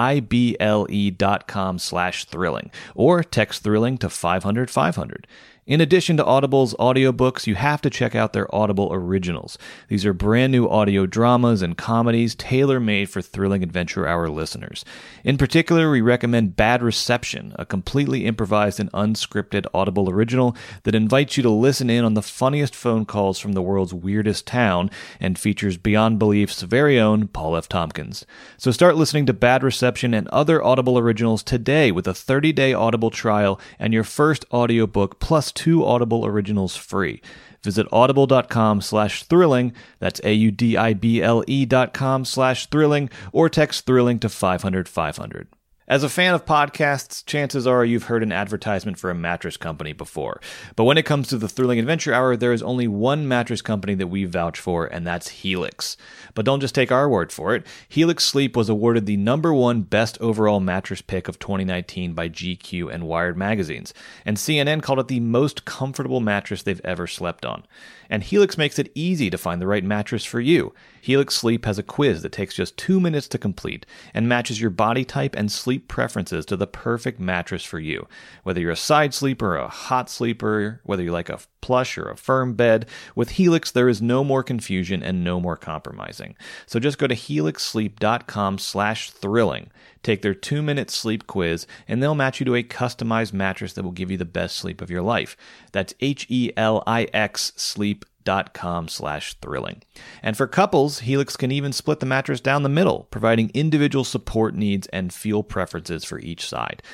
dot 1.10 1.46
com 1.46 1.78
slash 1.78 2.24
thrilling. 2.24 2.70
Or 2.94 3.22
text 3.22 3.62
thrilling 3.62 3.98
to 3.98 4.08
500 4.08 4.70
500. 4.70 5.26
In 5.66 5.80
addition 5.80 6.16
to 6.16 6.24
Audible's 6.24 6.74
audiobooks, 6.74 7.48
you 7.48 7.56
have 7.56 7.82
to 7.82 7.90
check 7.90 8.14
out 8.14 8.32
their 8.32 8.52
Audible 8.54 8.88
originals. 8.92 9.58
These 9.88 10.06
are 10.06 10.12
brand 10.12 10.52
new 10.52 10.68
audio 10.68 11.06
dramas 11.06 11.60
and 11.60 11.76
comedies 11.76 12.36
tailor 12.36 12.78
made 12.78 13.10
for 13.10 13.20
Thrilling 13.20 13.64
Adventure 13.64 14.06
Hour 14.06 14.28
listeners. 14.28 14.84
In 15.24 15.36
particular, 15.36 15.90
we 15.90 16.00
recommend 16.00 16.54
Bad 16.54 16.84
Reception, 16.84 17.52
a 17.58 17.66
completely 17.66 18.26
improvised 18.26 18.78
and 18.78 18.92
unscripted 18.92 19.66
Audible 19.74 20.08
original 20.08 20.56
that 20.84 20.94
invites 20.94 21.36
you 21.36 21.42
to 21.42 21.50
listen 21.50 21.90
in 21.90 22.04
on 22.04 22.14
the 22.14 22.22
funniest 22.22 22.76
phone 22.76 23.04
calls 23.04 23.40
from 23.40 23.54
the 23.54 23.62
world's 23.62 23.92
weirdest 23.92 24.46
town 24.46 24.88
and 25.18 25.36
features 25.36 25.76
Beyond 25.76 26.20
Belief's 26.20 26.62
very 26.62 27.00
own 27.00 27.26
Paul 27.26 27.56
F. 27.56 27.68
Tompkins. 27.68 28.24
So 28.56 28.70
start 28.70 28.94
listening 28.94 29.26
to 29.26 29.32
Bad 29.32 29.64
Reception 29.64 30.14
and 30.14 30.28
other 30.28 30.62
Audible 30.62 30.96
originals 30.96 31.42
today 31.42 31.90
with 31.90 32.06
a 32.06 32.14
30 32.14 32.52
day 32.52 32.72
Audible 32.72 33.10
trial 33.10 33.60
and 33.80 33.92
your 33.92 34.04
first 34.04 34.44
audiobook 34.52 35.18
plus 35.18 35.55
two 35.56 35.84
Audible 35.84 36.24
originals 36.24 36.76
free. 36.76 37.20
Visit 37.64 37.88
audible.com 37.90 38.80
slash 38.80 39.24
thrilling, 39.24 39.72
that's 39.98 40.20
A-U-D-I-B-L-E 40.22 41.66
dot 41.66 41.92
com 41.92 42.24
slash 42.24 42.66
thrilling, 42.66 43.10
or 43.32 43.48
text 43.48 43.86
thrilling 43.86 44.20
to 44.20 44.28
500 44.28 44.88
500. 44.88 45.48
As 45.88 46.02
a 46.02 46.08
fan 46.08 46.34
of 46.34 46.44
podcasts, 46.44 47.24
chances 47.24 47.64
are 47.64 47.84
you've 47.84 48.04
heard 48.04 48.24
an 48.24 48.32
advertisement 48.32 48.98
for 48.98 49.08
a 49.08 49.14
mattress 49.14 49.56
company 49.56 49.92
before. 49.92 50.40
But 50.74 50.82
when 50.82 50.98
it 50.98 51.06
comes 51.06 51.28
to 51.28 51.38
the 51.38 51.48
Thrilling 51.48 51.78
Adventure 51.78 52.12
Hour, 52.12 52.36
there 52.36 52.52
is 52.52 52.60
only 52.60 52.88
one 52.88 53.28
mattress 53.28 53.62
company 53.62 53.94
that 53.94 54.08
we 54.08 54.24
vouch 54.24 54.58
for, 54.58 54.86
and 54.86 55.06
that's 55.06 55.28
Helix. 55.28 55.96
But 56.34 56.44
don't 56.44 56.58
just 56.58 56.74
take 56.74 56.90
our 56.90 57.08
word 57.08 57.30
for 57.30 57.54
it. 57.54 57.64
Helix 57.88 58.24
Sleep 58.24 58.56
was 58.56 58.68
awarded 58.68 59.06
the 59.06 59.16
number 59.16 59.54
one 59.54 59.82
best 59.82 60.20
overall 60.20 60.58
mattress 60.58 61.02
pick 61.02 61.28
of 61.28 61.38
2019 61.38 62.14
by 62.14 62.30
GQ 62.30 62.92
and 62.92 63.06
Wired 63.06 63.36
magazines, 63.36 63.94
and 64.24 64.36
CNN 64.36 64.82
called 64.82 64.98
it 64.98 65.06
the 65.06 65.20
most 65.20 65.66
comfortable 65.66 66.18
mattress 66.18 66.64
they've 66.64 66.80
ever 66.82 67.06
slept 67.06 67.46
on. 67.46 67.64
And 68.08 68.22
Helix 68.22 68.56
makes 68.58 68.78
it 68.78 68.92
easy 68.94 69.30
to 69.30 69.38
find 69.38 69.60
the 69.60 69.66
right 69.66 69.84
mattress 69.84 70.24
for 70.24 70.40
you. 70.40 70.72
Helix 71.00 71.34
Sleep 71.34 71.64
has 71.64 71.78
a 71.78 71.82
quiz 71.82 72.22
that 72.22 72.32
takes 72.32 72.54
just 72.54 72.76
two 72.76 73.00
minutes 73.00 73.28
to 73.28 73.38
complete 73.38 73.86
and 74.14 74.28
matches 74.28 74.60
your 74.60 74.70
body 74.70 75.04
type 75.04 75.34
and 75.36 75.50
sleep 75.50 75.88
preferences 75.88 76.46
to 76.46 76.56
the 76.56 76.66
perfect 76.66 77.20
mattress 77.20 77.64
for 77.64 77.78
you. 77.78 78.06
Whether 78.42 78.60
you're 78.60 78.70
a 78.70 78.76
side 78.76 79.14
sleeper, 79.14 79.56
a 79.56 79.68
hot 79.68 80.10
sleeper, 80.10 80.80
whether 80.84 81.02
you 81.02 81.12
like 81.12 81.28
a 81.28 81.40
plush 81.66 81.98
or 81.98 82.08
a 82.08 82.16
firm 82.16 82.54
bed, 82.54 82.86
with 83.16 83.30
Helix 83.30 83.72
there 83.72 83.88
is 83.88 84.00
no 84.00 84.22
more 84.22 84.44
confusion 84.44 85.02
and 85.02 85.24
no 85.24 85.40
more 85.40 85.56
compromising. 85.56 86.36
So 86.64 86.78
just 86.78 86.96
go 86.96 87.08
to 87.08 87.14
helixsleep.com 87.16 88.58
slash 88.58 89.10
thrilling. 89.10 89.72
Take 90.04 90.22
their 90.22 90.32
two 90.32 90.62
minute 90.62 90.90
sleep 90.92 91.26
quiz, 91.26 91.66
and 91.88 92.00
they'll 92.00 92.14
match 92.14 92.38
you 92.38 92.46
to 92.46 92.54
a 92.54 92.62
customized 92.62 93.32
mattress 93.32 93.72
that 93.72 93.82
will 93.82 93.90
give 93.90 94.12
you 94.12 94.16
the 94.16 94.24
best 94.24 94.56
sleep 94.56 94.80
of 94.80 94.92
your 94.92 95.02
life. 95.02 95.36
That's 95.72 95.92
H 95.98 96.24
E 96.28 96.52
L 96.56 96.84
I 96.86 97.08
X 97.12 97.52
sleep.com 97.56 98.86
slash 98.86 99.34
thrilling. 99.34 99.82
And 100.22 100.36
for 100.36 100.46
couples, 100.46 101.00
Helix 101.00 101.36
can 101.36 101.50
even 101.50 101.72
split 101.72 101.98
the 101.98 102.06
mattress 102.06 102.40
down 102.40 102.62
the 102.62 102.68
middle, 102.68 103.08
providing 103.10 103.50
individual 103.54 104.04
support 104.04 104.54
needs 104.54 104.86
and 104.92 105.12
feel 105.12 105.42
preferences 105.42 106.04
for 106.04 106.20
each 106.20 106.48
side. 106.48 106.84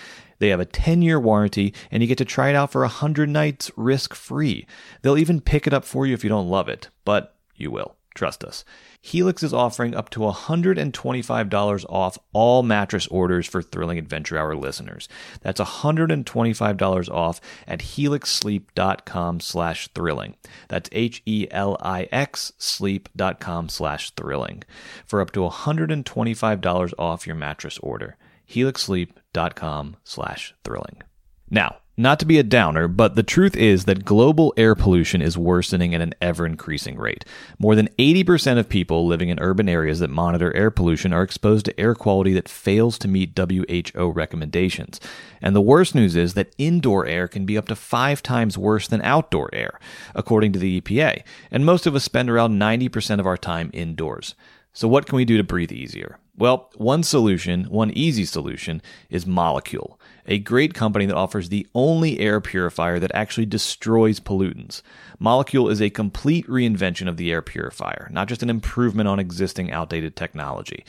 They 0.43 0.49
have 0.49 0.59
a 0.59 0.65
10 0.65 1.03
year 1.03 1.21
warranty, 1.21 1.73
and 1.93 2.03
you 2.03 2.09
get 2.09 2.19
to 2.19 2.25
try 2.25 2.49
it 2.49 2.57
out 2.57 2.73
for 2.73 2.81
100 2.81 3.29
nights 3.29 3.71
risk 3.77 4.13
free. 4.13 4.67
They'll 5.01 5.17
even 5.17 5.41
pick 5.41 5.69
it 5.69 5.73
up 5.73 5.85
for 5.85 6.05
you 6.05 6.15
if 6.15 6.25
you 6.25 6.31
don't 6.31 6.51
love 6.51 6.69
it, 6.69 6.89
but 7.05 7.37
you 7.55 7.71
will. 7.71 7.95
Trust 8.17 8.43
us. 8.43 8.65
Helix 9.01 9.45
is 9.45 9.55
offering 9.55 9.95
up 9.95 10.11
to 10.11 10.19
$125 10.19 11.85
off 11.89 12.19
all 12.33 12.65
mattress 12.65 13.07
orders 13.07 13.47
for 13.47 13.63
Thrilling 13.63 13.99
Adventure 13.99 14.37
Hour 14.37 14.57
listeners. 14.57 15.09
That's 15.43 15.61
$125 15.61 17.09
off 17.09 17.41
at 17.69 17.79
helixsleep.com 17.79 19.39
slash 19.39 19.89
thrilling. 19.95 20.35
That's 20.67 20.91
H-E-L-I-X 20.91 22.53
sleep.com 22.59 23.69
slash 23.69 24.11
thrilling 24.11 24.65
for 25.07 25.21
up 25.21 25.31
to 25.31 25.41
$125 25.41 26.95
off 26.99 27.27
your 27.29 27.37
mattress 27.37 27.79
order. 27.79 28.17
helixsleep.com 28.53 29.97
slash 30.05 30.55
thrilling. 30.65 31.03
Now, 31.51 31.77
not 31.99 32.19
to 32.21 32.27
be 32.27 32.39
a 32.39 32.43
downer, 32.43 32.89
but 32.89 33.17
the 33.17 33.23
truth 33.23 33.55
is 33.55 33.85
that 33.85 34.07
global 34.07 34.55
air 34.57 34.75
pollution 34.75 35.21
is 35.21 35.37
worsening 35.37 35.95
at 35.95 36.01
an 36.01 36.15
ever 36.23 36.47
increasing 36.47 36.97
rate. 36.97 37.27
More 37.59 37.75
than 37.75 37.89
80% 37.99 38.59
of 38.59 38.71
people 38.71 39.07
living 39.07 39.29
in 39.29 39.39
urban 39.39 39.69
areas 39.69 39.99
that 39.99 40.09
monitor 40.09 40.57
air 40.57 40.71
pollution 40.71 41.13
are 41.13 41.23
exposed 41.23 41.67
to 41.67 41.79
air 41.79 41.95
quality 41.95 42.33
that 42.33 42.49
fails 42.49 42.99
to 42.99 43.09
meet 43.09 43.39
WHO 43.39 44.09
recommendations. 44.09 45.01
And 45.43 45.55
the 45.55 45.61
worst 45.61 45.95
news 45.95 46.17
is 46.17 46.33
that 46.33 46.55
indoor 46.57 47.05
air 47.05 47.29
can 47.29 47.45
be 47.45 47.59
up 47.59 47.69
to 47.69 47.77
five 47.77 48.23
times 48.23 48.57
worse 48.57 48.89
than 48.89 49.03
outdoor 49.03 49.51
air, 49.53 49.79
according 50.15 50.53
to 50.55 50.59
the 50.59 50.81
EPA. 50.81 51.23
And 51.51 51.67
most 51.67 51.87
of 51.87 51.95
us 51.95 52.05
spend 52.05 52.31
around 52.31 52.59
90% 52.59 53.21
of 53.21 53.27
our 53.27 53.37
time 53.37 53.69
indoors. 53.75 54.35
So, 54.73 54.89
what 54.89 55.05
can 55.05 55.17
we 55.17 55.27
do 55.27 55.37
to 55.37 55.45
breathe 55.45 55.73
easier? 55.73 56.19
Well, 56.37 56.71
one 56.77 57.03
solution, 57.03 57.65
one 57.65 57.91
easy 57.91 58.25
solution, 58.25 58.81
is 59.11 59.27
Molekule 59.27 59.99
a 60.27 60.39
great 60.39 60.75
company 60.75 61.07
that 61.07 61.17
offers 61.17 61.49
the 61.49 61.67
only 61.75 62.21
air 62.21 62.41
purifier 62.41 62.99
that 62.99 63.15
actually 63.15 63.47
destroys 63.47 64.21
pollutants. 64.21 64.83
Molekule 65.21 65.71
is 65.71 65.81
a 65.81 65.91
complete 65.91 66.47
reinvention 66.47 67.09
of 67.09 67.17
the 67.17 67.31
air 67.33 67.43
purifier, 67.43 68.09
not 68.11 68.29
just 68.29 68.43
an 68.43 68.51
improvement 68.51 69.09
on 69.09 69.19
existing 69.19 69.71
outdated 69.71 70.17
technology. 70.17 70.85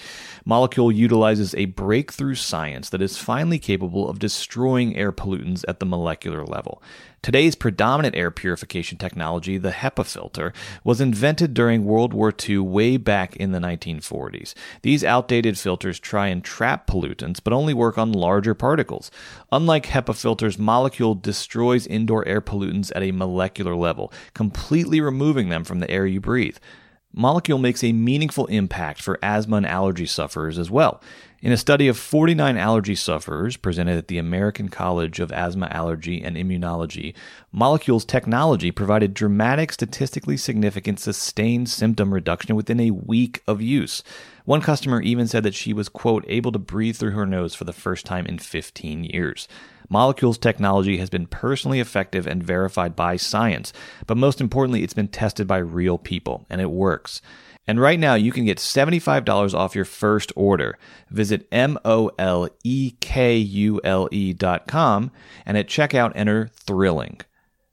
Molekule 0.48 0.94
utilizes 0.94 1.56
a 1.56 1.66
breakthrough 1.66 2.36
science 2.36 2.90
that 2.90 3.02
is 3.02 3.18
finally 3.18 3.60
capable 3.60 4.10
of 4.10 4.20
destroying 4.20 4.96
air 4.96 5.12
pollutants 5.12 5.66
at 5.68 5.80
the 5.80 5.86
molecular 5.86 6.46
level. 6.46 6.82
Today's 7.24 7.56
predominant 7.56 8.18
air 8.18 8.32
purification 8.32 8.98
technology, 8.98 9.58
the 9.58 9.72
HEPA 9.72 10.06
filter, 10.06 10.52
was 10.84 11.00
invented 11.00 11.54
during 11.54 11.86
World 11.86 12.14
War 12.14 12.34
II 12.38 12.58
way 12.58 12.98
back 12.98 13.38
in 13.38 13.54
the 13.54 13.60
1940s. 13.60 14.54
These 14.82 15.06
outdated 15.06 15.58
filters 15.58 16.02
try 16.02 16.28
and 16.28 16.44
trap 16.44 16.86
pollutants, 16.86 17.40
but 17.42 17.54
only 17.54 17.74
work 17.74 17.98
on 17.98 18.12
larger 18.12 18.54
particles. 18.54 19.10
Unlike 19.54 19.86
HEPA 19.86 20.18
filters, 20.18 20.58
Molekule 20.58 21.22
destroys 21.22 21.88
indoor 21.88 22.28
air 22.28 22.42
pollutants 22.42 22.92
at 22.94 23.04
a 23.04 23.14
molecular 23.14 23.74
level, 23.74 24.12
completely 24.34 25.00
removing 25.00 25.48
them 25.48 25.64
from 25.64 25.80
the 25.80 25.90
air 25.90 26.06
you 26.06 26.20
breathe. 26.20 26.58
Molekule 27.16 27.62
makes 27.62 27.84
a 27.84 27.92
meaningful 27.92 28.48
impact 28.48 29.02
for 29.02 29.20
asthma 29.22 29.58
and 29.58 29.68
allergy 29.68 30.06
sufferers 30.06 30.58
as 30.58 30.72
well. 30.72 31.02
In 31.44 31.52
a 31.52 31.58
study 31.58 31.90
of 31.90 31.98
49 31.98 32.56
allergy 32.58 32.96
sufferers 32.96 33.58
presented 33.58 33.98
at 33.98 34.08
the 34.08 34.18
American 34.18 34.70
College 34.70 35.20
of 35.20 35.32
Asthma, 35.32 35.68
Allergy, 35.72 36.24
and 36.24 36.38
Immunology, 36.38 37.14
Molekule's 37.54 38.06
technology 38.06 38.72
provided 38.72 39.14
dramatic, 39.14 39.74
statistically 39.74 40.38
significant, 40.38 41.02
sustained 41.02 41.68
symptom 41.68 42.14
reduction 42.14 42.56
within 42.56 42.80
a 42.80 42.92
week 42.92 43.44
of 43.46 43.62
use. 43.62 44.04
One 44.46 44.62
customer 44.62 45.02
even 45.02 45.28
said 45.28 45.44
that 45.44 45.54
she 45.54 45.74
was, 45.74 45.90
quote, 45.90 46.24
able 46.30 46.54
to 46.54 46.60
breathe 46.60 46.96
through 46.96 47.12
her 47.12 47.26
nose 47.26 47.54
for 47.54 47.66
the 47.66 47.74
first 47.74 48.06
time 48.06 48.26
in 48.26 48.40
15 48.40 49.04
years. 49.04 49.48
Molekules 49.92 50.40
technology 50.40 50.98
has 50.98 51.10
been 51.10 51.28
personally 51.28 51.80
effective 51.80 52.28
and 52.28 52.44
verified 52.44 52.96
by 52.96 53.18
science, 53.18 53.74
but 54.08 54.18
most 54.18 54.42
importantly, 54.42 54.84
it's 54.84 54.94
been 54.94 55.08
tested 55.08 55.48
by 55.48 55.58
real 55.58 55.98
people, 55.98 56.46
and 56.50 56.62
it 56.62 56.72
works. 56.72 57.22
And 57.66 57.80
right 57.80 58.00
now, 58.00 58.16
you 58.16 58.32
can 58.32 58.46
get 58.46 58.58
$75 58.58 59.54
off 59.54 59.76
your 59.76 59.86
first 59.86 60.34
order. 60.36 60.78
Visit 61.10 61.48
M 61.52 61.78
O 61.86 62.12
L 62.20 62.50
E 62.64 62.92
K 63.00 63.38
U 63.38 63.80
L 63.84 64.10
E 64.12 64.34
dot 64.34 64.68
com 64.68 65.12
and 65.46 65.58
at 65.58 65.68
checkout 65.68 66.12
enter 66.16 66.48
thrilling. 66.48 67.22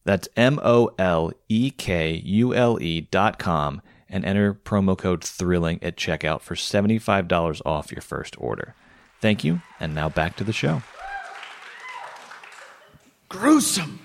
That's 0.05 0.29
M 0.37 0.61
O 0.63 0.91
L 0.99 1.33
E 1.49 1.71
K 1.71 2.13
U 2.25 2.55
L 2.55 2.81
E 2.81 3.01
dot 3.01 3.39
com 3.39 3.83
and 4.09 4.25
enter 4.25 4.55
promo 4.55 4.97
code 4.97 5.25
thrilling 5.25 5.79
at 5.83 5.97
checkout 5.97 6.41
for 6.41 6.55
$75 6.55 7.63
off 7.65 7.93
your 7.93 8.03
first 8.03 8.35
order. 8.39 8.75
Thank 9.21 9.45
you, 9.45 9.61
and 9.79 9.95
now 9.95 10.09
back 10.09 10.37
to 10.37 10.45
the 10.45 10.53
show. 10.53 10.83
Gruesome. 13.31 14.01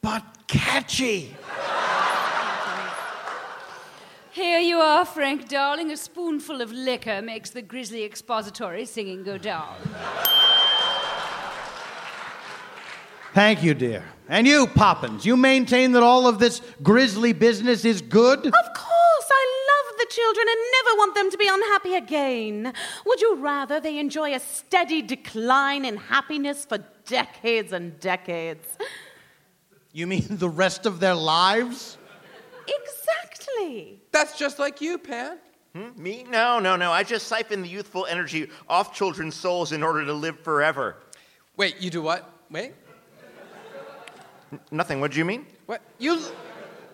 but 0.00 0.24
catchy. 0.46 1.36
Here 4.32 4.58
you 4.58 4.78
are, 4.78 5.04
Frank, 5.04 5.48
darling. 5.48 5.90
A 5.90 5.96
spoonful 5.98 6.62
of 6.62 6.72
liquor 6.72 7.20
makes 7.20 7.50
the 7.50 7.60
grisly 7.60 8.04
expository 8.04 8.86
singing 8.86 9.22
go 9.22 9.36
down. 9.36 9.76
Thank 13.34 13.62
you, 13.62 13.74
dear. 13.74 14.04
And 14.26 14.46
you, 14.46 14.66
Poppins, 14.66 15.26
you 15.26 15.36
maintain 15.36 15.92
that 15.92 16.02
all 16.02 16.26
of 16.26 16.38
this 16.38 16.62
grisly 16.82 17.34
business 17.34 17.84
is 17.84 18.00
good? 18.00 18.46
Of 18.46 18.74
course, 18.74 19.07
the 19.98 20.06
children 20.08 20.46
and 20.48 20.58
never 20.84 20.96
want 20.96 21.14
them 21.14 21.30
to 21.30 21.36
be 21.36 21.48
unhappy 21.50 21.94
again. 21.94 22.72
Would 23.04 23.20
you 23.20 23.36
rather 23.36 23.80
they 23.80 23.98
enjoy 23.98 24.34
a 24.34 24.40
steady 24.40 25.02
decline 25.02 25.84
in 25.84 25.96
happiness 25.96 26.64
for 26.64 26.78
decades 27.06 27.72
and 27.72 27.98
decades? 28.00 28.66
You 29.92 30.06
mean 30.06 30.24
the 30.28 30.48
rest 30.48 30.86
of 30.86 31.00
their 31.00 31.14
lives? 31.14 31.98
Exactly. 32.66 34.00
That's 34.12 34.38
just 34.38 34.58
like 34.58 34.80
you, 34.80 34.98
Pan. 34.98 35.38
Hmm? 35.74 36.02
Me? 36.02 36.24
No, 36.28 36.58
no, 36.58 36.76
no. 36.76 36.92
I 36.92 37.02
just 37.02 37.26
siphon 37.26 37.62
the 37.62 37.68
youthful 37.68 38.06
energy 38.06 38.48
off 38.68 38.94
children's 38.94 39.34
souls 39.34 39.72
in 39.72 39.82
order 39.82 40.04
to 40.04 40.12
live 40.12 40.40
forever. 40.40 40.96
Wait, 41.56 41.80
you 41.80 41.90
do 41.90 42.02
what? 42.02 42.30
Wait. 42.50 42.74
Nothing. 44.70 45.00
What 45.00 45.12
do 45.12 45.18
you 45.18 45.24
mean? 45.24 45.46
What? 45.66 45.82
You 45.98 46.20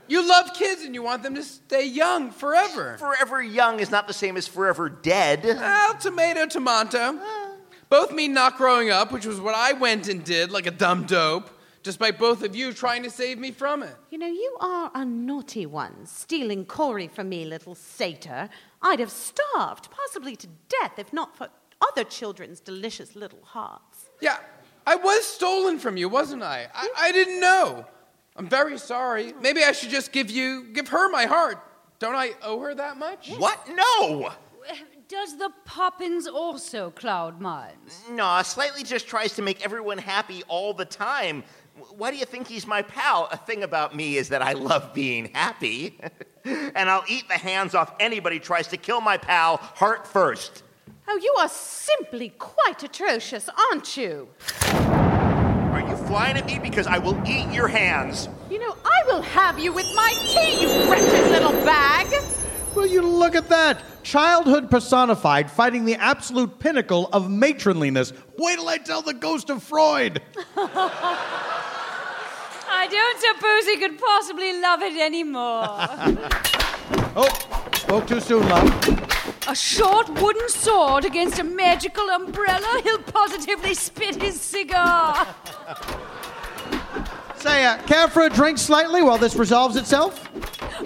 you 0.08 0.26
love 0.26 0.52
kids 0.54 0.82
and 0.82 0.94
you 0.94 1.02
want 1.02 1.22
them 1.22 1.34
to 1.34 1.42
stay 1.42 1.86
young 1.86 2.30
forever. 2.30 2.96
Forever 2.98 3.42
young 3.42 3.80
is 3.80 3.90
not 3.90 4.06
the 4.06 4.12
same 4.12 4.36
as 4.36 4.46
forever 4.46 4.88
dead. 4.88 5.44
Well, 5.44 5.94
tomato, 5.94 6.46
tomato. 6.46 7.18
Both 7.88 8.12
mean 8.12 8.32
not 8.32 8.56
growing 8.56 8.90
up, 8.90 9.12
which 9.12 9.26
was 9.26 9.40
what 9.40 9.54
I 9.54 9.72
went 9.72 10.08
and 10.08 10.24
did 10.24 10.50
like 10.50 10.66
a 10.66 10.70
dumb 10.70 11.04
dope, 11.04 11.50
despite 11.82 12.18
both 12.18 12.42
of 12.42 12.56
you 12.56 12.72
trying 12.72 13.02
to 13.04 13.10
save 13.10 13.38
me 13.38 13.50
from 13.50 13.82
it. 13.82 13.94
You 14.10 14.18
know, 14.18 14.26
you 14.26 14.56
are 14.60 14.90
a 14.94 15.04
naughty 15.04 15.66
one, 15.66 16.06
stealing 16.06 16.64
Corey 16.64 17.08
from 17.08 17.28
me, 17.28 17.44
little 17.44 17.74
satyr. 17.74 18.48
I'd 18.82 19.00
have 19.00 19.10
starved, 19.10 19.90
possibly 19.90 20.34
to 20.36 20.48
death, 20.68 20.98
if 20.98 21.12
not 21.12 21.36
for 21.36 21.48
other 21.90 22.04
children's 22.04 22.60
delicious 22.60 23.14
little 23.14 23.42
hearts. 23.42 24.10
Yeah, 24.20 24.38
I 24.86 24.96
was 24.96 25.24
stolen 25.24 25.78
from 25.78 25.96
you, 25.96 26.08
wasn't 26.08 26.42
I? 26.42 26.66
I, 26.74 26.86
hmm? 26.86 26.94
I 26.98 27.12
didn't 27.12 27.40
know. 27.40 27.86
I'm 28.36 28.48
very 28.48 28.78
sorry. 28.78 29.32
Maybe 29.40 29.62
I 29.62 29.72
should 29.72 29.90
just 29.90 30.12
give 30.12 30.30
you, 30.30 30.64
give 30.72 30.88
her 30.88 31.08
my 31.08 31.24
heart. 31.26 31.58
Don't 32.00 32.16
I 32.16 32.32
owe 32.42 32.58
her 32.60 32.74
that 32.74 32.96
much? 32.96 33.30
What? 33.30 33.68
No! 33.68 34.32
Does 35.06 35.36
the 35.36 35.50
Poppins 35.64 36.26
also 36.26 36.90
cloud 36.90 37.40
minds? 37.40 38.02
No, 38.10 38.40
Slightly 38.42 38.82
just 38.82 39.06
tries 39.06 39.34
to 39.34 39.42
make 39.42 39.64
everyone 39.64 39.98
happy 39.98 40.42
all 40.48 40.74
the 40.74 40.84
time. 40.84 41.44
Why 41.96 42.10
do 42.10 42.16
you 42.16 42.24
think 42.24 42.48
he's 42.48 42.66
my 42.66 42.82
pal? 42.82 43.28
A 43.30 43.36
thing 43.36 43.62
about 43.62 43.94
me 43.94 44.16
is 44.16 44.30
that 44.30 44.42
I 44.42 44.52
love 44.52 44.94
being 44.94 45.30
happy. 45.34 46.00
and 46.44 46.90
I'll 46.90 47.04
eat 47.08 47.28
the 47.28 47.34
hands 47.34 47.74
off 47.74 47.94
anybody 48.00 48.38
tries 48.40 48.66
to 48.68 48.76
kill 48.76 49.00
my 49.00 49.16
pal 49.16 49.58
heart 49.58 50.06
first. 50.06 50.62
Oh, 51.06 51.18
you 51.22 51.34
are 51.38 51.48
simply 51.48 52.30
quite 52.30 52.82
atrocious, 52.82 53.48
aren't 53.70 53.96
you? 53.96 54.28
Are 56.14 56.18
flying 56.18 56.36
at 56.36 56.46
me? 56.46 56.60
Because 56.60 56.86
I 56.86 56.98
will 56.98 57.20
eat 57.26 57.52
your 57.52 57.66
hands. 57.66 58.28
You 58.48 58.60
know, 58.60 58.76
I 58.84 59.02
will 59.06 59.22
have 59.22 59.58
you 59.58 59.72
with 59.72 59.92
my 59.96 60.14
tea, 60.20 60.62
you 60.62 60.68
wretched 60.88 61.28
little 61.32 61.50
bag. 61.64 62.06
Will 62.76 62.86
you 62.86 63.02
look 63.02 63.34
at 63.34 63.48
that? 63.48 63.82
Childhood 64.04 64.70
personified, 64.70 65.50
fighting 65.50 65.84
the 65.84 65.96
absolute 65.96 66.60
pinnacle 66.60 67.08
of 67.12 67.28
matronliness. 67.28 68.12
Wait 68.38 68.54
till 68.54 68.68
I 68.68 68.78
tell 68.78 69.02
the 69.02 69.12
ghost 69.12 69.50
of 69.50 69.60
Freud. 69.60 70.22
I 70.56 71.66
don't 72.88 73.20
suppose 73.20 73.66
he 73.66 73.76
could 73.78 73.98
possibly 73.98 74.60
love 74.60 74.82
it 74.82 74.96
anymore. 74.96 75.78
Oh, 77.16 77.28
spoke 77.72 78.06
too 78.06 78.20
soon, 78.20 78.48
love. 78.48 79.13
A 79.46 79.54
short 79.54 80.08
wooden 80.20 80.48
sword 80.48 81.04
against 81.04 81.38
a 81.38 81.44
magical 81.44 82.08
umbrella? 82.10 82.80
He'll 82.82 82.98
positively 82.98 83.74
spit 83.74 84.20
his 84.20 84.40
cigar. 84.40 85.26
Say, 87.36 87.66
uh, 87.66 87.76
care 87.82 88.08
for 88.08 88.22
a 88.22 88.30
drink 88.30 88.56
slightly 88.56 89.02
while 89.02 89.18
this 89.18 89.36
resolves 89.36 89.76
itself? 89.76 90.30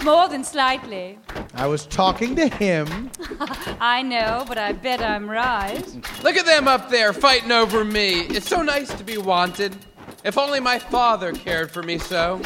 More 0.03 0.29
than 0.29 0.43
slightly. 0.43 1.19
I 1.55 1.67
was 1.67 1.87
talking 1.87 2.35
to 2.37 2.49
him. 2.49 3.11
I 3.81 4.03
know, 4.03 4.45
but 4.49 4.59
I 4.59 4.73
bet 4.73 5.01
I'm 5.01 5.31
right. 5.31 5.85
Look 6.23 6.37
at 6.37 6.47
them 6.47 6.67
up 6.67 6.91
there 6.91 7.13
fighting 7.13 7.53
over 7.53 7.85
me. 7.85 8.23
It's 8.23 8.49
so 8.49 8.63
nice 8.63 8.93
to 8.95 9.05
be 9.05 9.19
wanted. 9.19 9.77
If 10.25 10.37
only 10.37 10.59
my 10.59 10.79
father 10.79 11.33
cared 11.33 11.71
for 11.71 11.83
me 11.83 11.99
so. 11.99 12.43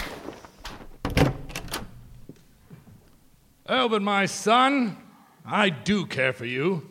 Oh, 3.66 3.88
but 3.88 4.02
my 4.02 4.26
son, 4.26 4.98
I 5.44 5.70
do 5.70 6.06
care 6.06 6.32
for 6.32 6.44
you. 6.44 6.88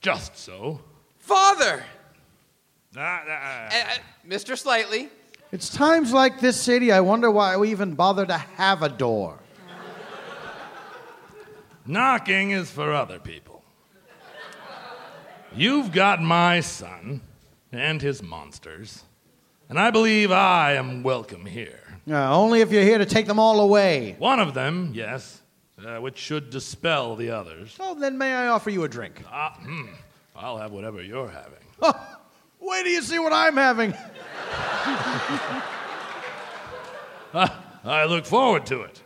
Just 0.00 0.36
so. 0.36 0.80
Father! 1.18 1.82
Ah, 2.96 3.22
ah, 3.28 3.66
Uh, 3.66 3.70
uh, 3.70 3.94
Mr. 4.28 4.56
Slightly. 4.56 5.08
It's 5.50 5.70
times 5.70 6.12
like 6.12 6.40
this, 6.40 6.60
Sadie 6.60 6.92
I 6.92 7.00
wonder 7.00 7.30
why 7.30 7.56
we 7.56 7.70
even 7.70 7.94
bother 7.94 8.26
to 8.26 8.36
have 8.36 8.82
a 8.82 8.88
door. 8.88 9.38
Knocking 11.86 12.50
is 12.50 12.70
for 12.70 12.92
other 12.92 13.18
people. 13.18 13.62
You've 15.54 15.90
got 15.90 16.20
my 16.20 16.60
son 16.60 17.22
and 17.72 18.02
his 18.02 18.22
monsters, 18.22 19.04
and 19.70 19.78
I 19.80 19.90
believe 19.90 20.30
I 20.30 20.74
am 20.74 21.02
welcome 21.02 21.46
here. 21.46 21.80
Uh, 22.10 22.34
only 22.36 22.60
if 22.60 22.70
you're 22.70 22.82
here 22.82 22.98
to 22.98 23.06
take 23.06 23.26
them 23.26 23.38
all 23.38 23.60
away. 23.60 24.16
One 24.18 24.40
of 24.40 24.52
them, 24.52 24.92
yes, 24.94 25.37
uh, 25.86 25.98
which 25.98 26.18
should 26.18 26.50
dispel 26.50 27.16
the 27.16 27.30
others. 27.30 27.76
Oh, 27.80 27.94
then 27.98 28.18
may 28.18 28.34
I 28.34 28.48
offer 28.48 28.70
you 28.70 28.84
a 28.84 28.88
drink? 28.88 29.22
Ah, 29.30 29.56
hmm, 29.60 29.86
I'll 30.36 30.58
have 30.58 30.72
whatever 30.72 31.02
you're 31.02 31.28
having. 31.28 31.54
Oh, 31.80 32.18
wait 32.60 32.82
till 32.82 32.92
you 32.92 33.02
see 33.02 33.20
what 33.20 33.32
I'm 33.32 33.56
having. 33.56 33.94
I 37.32 38.04
look 38.06 38.26
forward 38.26 38.66
to 38.66 38.82
it. 38.82 39.00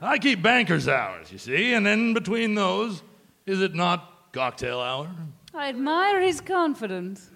I 0.00 0.16
keep 0.18 0.42
banker's 0.42 0.88
hours, 0.88 1.30
you 1.30 1.36
see, 1.36 1.74
and 1.74 1.84
then 1.84 2.14
between 2.14 2.54
those, 2.54 3.02
is 3.44 3.60
it 3.60 3.74
not 3.74 4.32
cocktail 4.32 4.80
hour? 4.80 5.10
I 5.54 5.68
admire 5.68 6.20
his 6.20 6.40
confidence. 6.40 7.30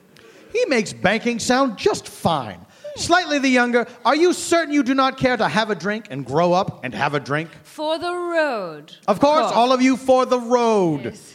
He 0.53 0.65
makes 0.67 0.93
banking 0.93 1.39
sound 1.39 1.77
just 1.77 2.09
fine. 2.09 2.65
Slightly 2.97 3.39
the 3.39 3.49
younger, 3.49 3.87
are 4.05 4.17
you 4.17 4.33
certain 4.33 4.75
you 4.75 4.83
do 4.83 4.95
not 4.95 5.17
care 5.17 5.37
to 5.37 5.49
have 5.49 5.71
a 5.71 5.75
drink 5.75 6.07
and 6.11 6.25
grow 6.25 6.53
up 6.53 6.85
and 6.85 6.95
have 6.95 7.15
a 7.15 7.21
drink? 7.21 7.51
For 7.63 7.99
the 7.99 8.13
road. 8.13 8.97
Of 9.07 9.21
course, 9.21 9.51
all 9.53 9.73
of 9.73 9.81
you 9.83 9.97
for 9.97 10.27
the 10.27 10.41
road. 10.41 11.19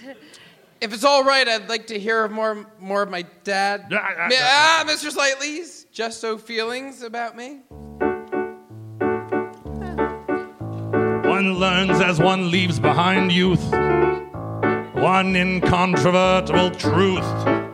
If 0.82 0.94
it's 0.94 1.06
all 1.06 1.24
right, 1.24 1.48
I'd 1.48 1.70
like 1.70 1.88
to 1.88 1.98
hear 1.98 2.28
more, 2.28 2.68
more 2.80 3.02
of 3.02 3.10
my 3.10 3.24
dad. 3.44 3.89
Mi- 3.89 3.98
ah, 3.98 4.84
Mr. 4.86 5.10
Slightly's 5.10 5.86
just 5.86 6.20
so 6.20 6.38
feelings 6.38 7.02
about 7.02 7.36
me. 7.36 7.62
One 11.26 11.54
learns 11.56 12.00
as 12.02 12.20
one 12.20 12.52
leaves 12.52 12.80
behind 12.80 13.32
youth. 13.32 13.63
One 14.94 15.36
incontrovertible 15.36 16.72
truth. 16.72 17.64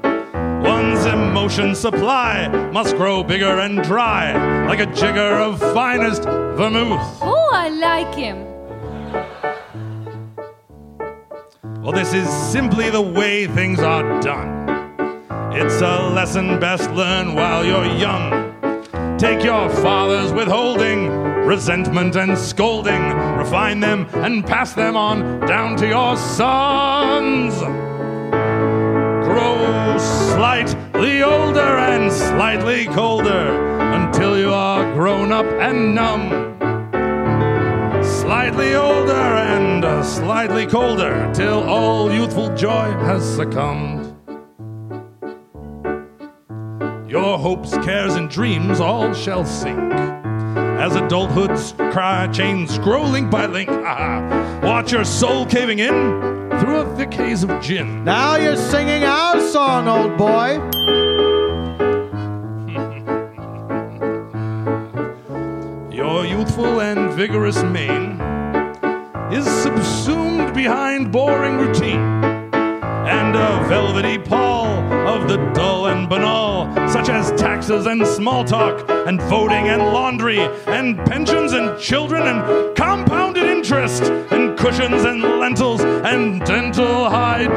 One's 1.02 1.14
emotion 1.14 1.74
supply 1.74 2.48
must 2.72 2.96
grow 2.96 3.24
bigger 3.24 3.58
and 3.58 3.82
dry, 3.82 4.68
like 4.68 4.80
a 4.80 4.86
jigger 4.94 5.40
of 5.40 5.60
finest 5.74 6.26
vermouth. 6.26 7.18
Oh, 7.24 7.50
I 7.52 7.70
like 7.70 8.14
him. 8.14 8.46
Well, 11.82 11.92
this 11.92 12.14
is 12.14 12.30
simply 12.30 12.92
the 12.92 13.02
way 13.02 13.48
things 13.48 13.80
are 13.80 14.22
done. 14.22 14.68
It's 15.54 15.82
a 15.82 16.08
lesson 16.14 16.60
best 16.60 16.92
learned 16.92 17.34
while 17.34 17.66
you're 17.66 17.98
young. 17.98 18.54
Take 19.18 19.44
your 19.44 19.72
father's 19.72 20.32
withholding, 20.32 21.10
resentment 21.48 22.16
and 22.16 22.38
scolding, 22.38 23.02
refine 23.38 23.80
them, 23.80 24.06
and 24.14 24.46
pass 24.46 24.74
them 24.74 24.96
on 24.96 25.48
down 25.48 25.78
to 25.78 25.88
your 25.88 26.16
sons. 26.16 27.58
Grow 29.26 29.81
slightly 30.42 31.22
older 31.22 31.60
and 31.60 32.12
slightly 32.12 32.88
colder 32.88 33.78
until 33.94 34.40
you 34.40 34.52
are 34.52 34.92
grown 34.96 35.32
up 35.32 35.46
and 35.46 35.94
numb. 35.94 36.30
Slightly 38.04 38.74
older 38.74 39.12
and 39.12 40.04
slightly 40.04 40.66
colder 40.66 41.32
till 41.32 41.62
all 41.70 42.12
youthful 42.12 42.52
joy 42.56 42.90
has 43.06 43.24
succumbed. 43.36 44.16
Your 47.08 47.38
hopes, 47.38 47.78
cares, 47.86 48.16
and 48.16 48.28
dreams 48.28 48.80
all 48.80 49.14
shall 49.14 49.46
sink 49.46 49.94
as 49.94 50.96
adulthood's 50.96 51.74
cry 51.94 52.28
chain 52.34 52.66
scrolling 52.66 53.30
by 53.30 53.46
link. 53.46 53.70
Ah, 53.70 54.60
watch 54.64 54.92
your 54.92 55.06
soul 55.06 55.46
caving 55.46 55.78
in 55.78 56.31
through 56.62 56.78
a 56.78 56.96
thick 56.96 57.12
haze 57.12 57.44
of 57.44 57.50
gin. 57.60 58.04
Now 58.04 58.36
you're 58.36 58.56
singing 58.56 59.04
our 59.04 59.42
song, 59.42 59.88
old 59.88 60.16
boy. 60.16 60.60
Your 65.92 66.24
youthful 66.24 66.82
and 66.82 67.12
vigorous 67.14 67.64
mane 67.64 68.22
is 69.34 69.46
subsumed 69.64 70.54
behind 70.54 71.12
boring 71.12 71.58
routine 71.58 72.00
and 72.54 73.36
a 73.36 73.68
velvety 73.68 74.20
pall 74.20 74.91
of 75.12 75.28
the 75.28 75.38
dull 75.54 75.88
and 75.88 76.08
banal, 76.08 76.74
such 76.88 77.10
as 77.10 77.32
taxes 77.34 77.86
and 77.86 78.08
small 78.08 78.46
talk, 78.46 78.90
and 79.08 79.22
voting 79.24 79.68
and 79.68 79.82
laundry, 79.82 80.40
and 80.68 80.98
pensions 81.06 81.52
and 81.52 81.78
children, 81.78 82.24
and 82.24 82.76
compounded 82.78 83.44
interest, 83.44 84.04
and 84.04 84.58
cushions 84.58 85.04
and 85.04 85.22
lentils, 85.22 85.82
and 85.82 86.40
dental 86.46 87.10
hygiene. 87.10 87.52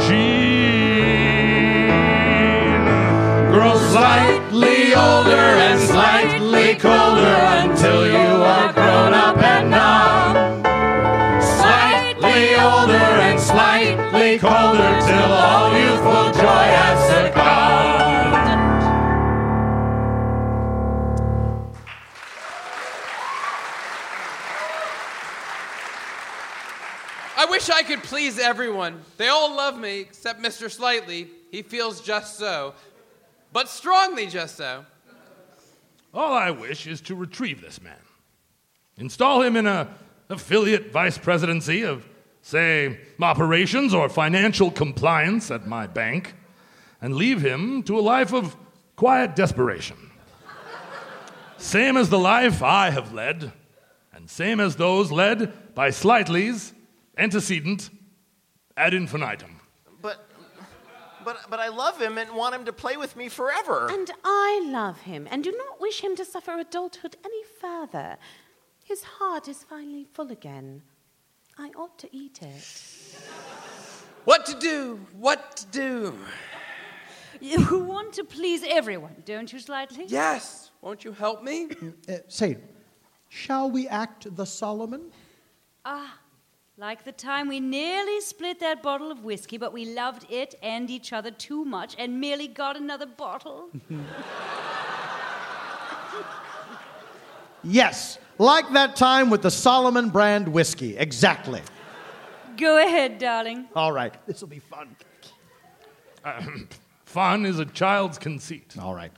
Grow 3.52 3.76
slightly 3.92 4.92
older 4.94 5.48
and 5.68 5.80
slightly 5.80 6.74
colder 6.74 7.36
until 7.62 8.04
you 8.06 8.42
are 8.54 8.72
grown 8.72 9.14
up 9.14 9.38
and 9.38 9.70
numb. 9.70 10.62
Slightly 11.40 12.54
older 12.56 13.10
and 13.28 13.38
slightly 13.38 14.38
colder 14.38 15.00
till 15.06 15.32
all 15.32 15.68
youthful 15.70 15.83
wish 27.66 27.74
I 27.74 27.82
could 27.82 28.02
please 28.02 28.38
everyone. 28.38 29.00
They 29.16 29.28
all 29.28 29.56
love 29.56 29.78
me 29.78 30.00
except 30.00 30.42
Mr. 30.42 30.70
Slightly. 30.70 31.30
He 31.50 31.62
feels 31.62 32.02
just 32.02 32.36
so, 32.36 32.74
but 33.54 33.70
strongly 33.70 34.26
just 34.26 34.56
so. 34.56 34.84
All 36.12 36.34
I 36.34 36.50
wish 36.50 36.86
is 36.86 37.00
to 37.02 37.14
retrieve 37.14 37.62
this 37.62 37.80
man, 37.80 37.96
install 38.98 39.40
him 39.40 39.56
in 39.56 39.66
an 39.66 39.88
affiliate 40.28 40.92
vice 40.92 41.16
presidency 41.16 41.82
of, 41.82 42.06
say, 42.42 43.00
operations 43.20 43.94
or 43.94 44.10
financial 44.10 44.70
compliance 44.70 45.50
at 45.50 45.66
my 45.66 45.86
bank, 45.86 46.34
and 47.00 47.16
leave 47.16 47.40
him 47.40 47.82
to 47.84 47.98
a 47.98 48.02
life 48.02 48.34
of 48.34 48.56
quiet 48.94 49.34
desperation. 49.34 49.96
same 51.56 51.96
as 51.96 52.10
the 52.10 52.18
life 52.18 52.62
I 52.62 52.90
have 52.90 53.14
led, 53.14 53.52
and 54.12 54.28
same 54.28 54.60
as 54.60 54.76
those 54.76 55.10
led 55.10 55.74
by 55.74 55.88
Slightly's 55.88 56.73
antecedent 57.16 57.90
ad 58.76 58.94
infinitum. 58.94 59.60
But, 60.02 60.28
but, 61.24 61.38
but 61.48 61.60
I 61.60 61.68
love 61.68 62.00
him 62.00 62.18
and 62.18 62.30
want 62.34 62.54
him 62.54 62.64
to 62.64 62.72
play 62.72 62.96
with 62.96 63.16
me 63.16 63.28
forever. 63.28 63.88
And 63.90 64.10
I 64.24 64.62
love 64.64 65.00
him 65.02 65.28
and 65.30 65.42
do 65.44 65.52
not 65.52 65.80
wish 65.80 66.00
him 66.02 66.16
to 66.16 66.24
suffer 66.24 66.58
adulthood 66.58 67.16
any 67.24 67.42
further. 67.60 68.16
His 68.84 69.02
heart 69.02 69.48
is 69.48 69.64
finally 69.64 70.04
full 70.12 70.30
again. 70.30 70.82
I 71.56 71.70
ought 71.76 71.98
to 72.00 72.08
eat 72.14 72.40
it. 72.42 73.18
What 74.24 74.44
to 74.46 74.58
do? 74.58 75.00
What 75.16 75.56
to 75.56 75.66
do? 75.66 76.18
You 77.40 77.84
want 77.84 78.14
to 78.14 78.24
please 78.24 78.64
everyone, 78.66 79.22
don't 79.24 79.52
you, 79.52 79.58
Slightly? 79.58 80.04
Yes. 80.08 80.70
Won't 80.80 81.04
you 81.04 81.12
help 81.12 81.42
me? 81.42 81.68
Uh, 82.08 82.16
say, 82.28 82.58
shall 83.28 83.70
we 83.70 83.88
act 83.88 84.34
the 84.36 84.44
Solomon? 84.44 85.10
Ah, 85.84 86.18
like 86.76 87.04
the 87.04 87.12
time 87.12 87.48
we 87.48 87.60
nearly 87.60 88.20
split 88.20 88.60
that 88.60 88.82
bottle 88.82 89.10
of 89.10 89.24
whiskey, 89.24 89.58
but 89.58 89.72
we 89.72 89.84
loved 89.94 90.26
it 90.30 90.54
and 90.62 90.90
each 90.90 91.12
other 91.12 91.30
too 91.30 91.64
much 91.64 91.94
and 91.98 92.20
merely 92.20 92.48
got 92.48 92.76
another 92.76 93.06
bottle. 93.06 93.70
Yes, 97.64 98.18
like 98.38 98.70
that 98.72 98.94
time 98.94 99.30
with 99.30 99.42
the 99.42 99.50
Solomon 99.50 100.10
brand 100.10 100.46
whiskey. 100.46 100.96
Exactly. 100.96 101.62
Go 102.56 102.78
ahead, 102.78 103.18
darling. 103.18 103.66
All 103.74 103.90
right, 103.90 104.14
this 104.26 104.42
will 104.42 104.48
be 104.48 104.58
fun. 104.58 104.94
Uh, 106.22 106.42
fun 107.06 107.46
is 107.46 107.58
a 107.58 107.64
child's 107.64 108.18
conceit. 108.18 108.74
All 108.80 108.94
right. 108.94 109.10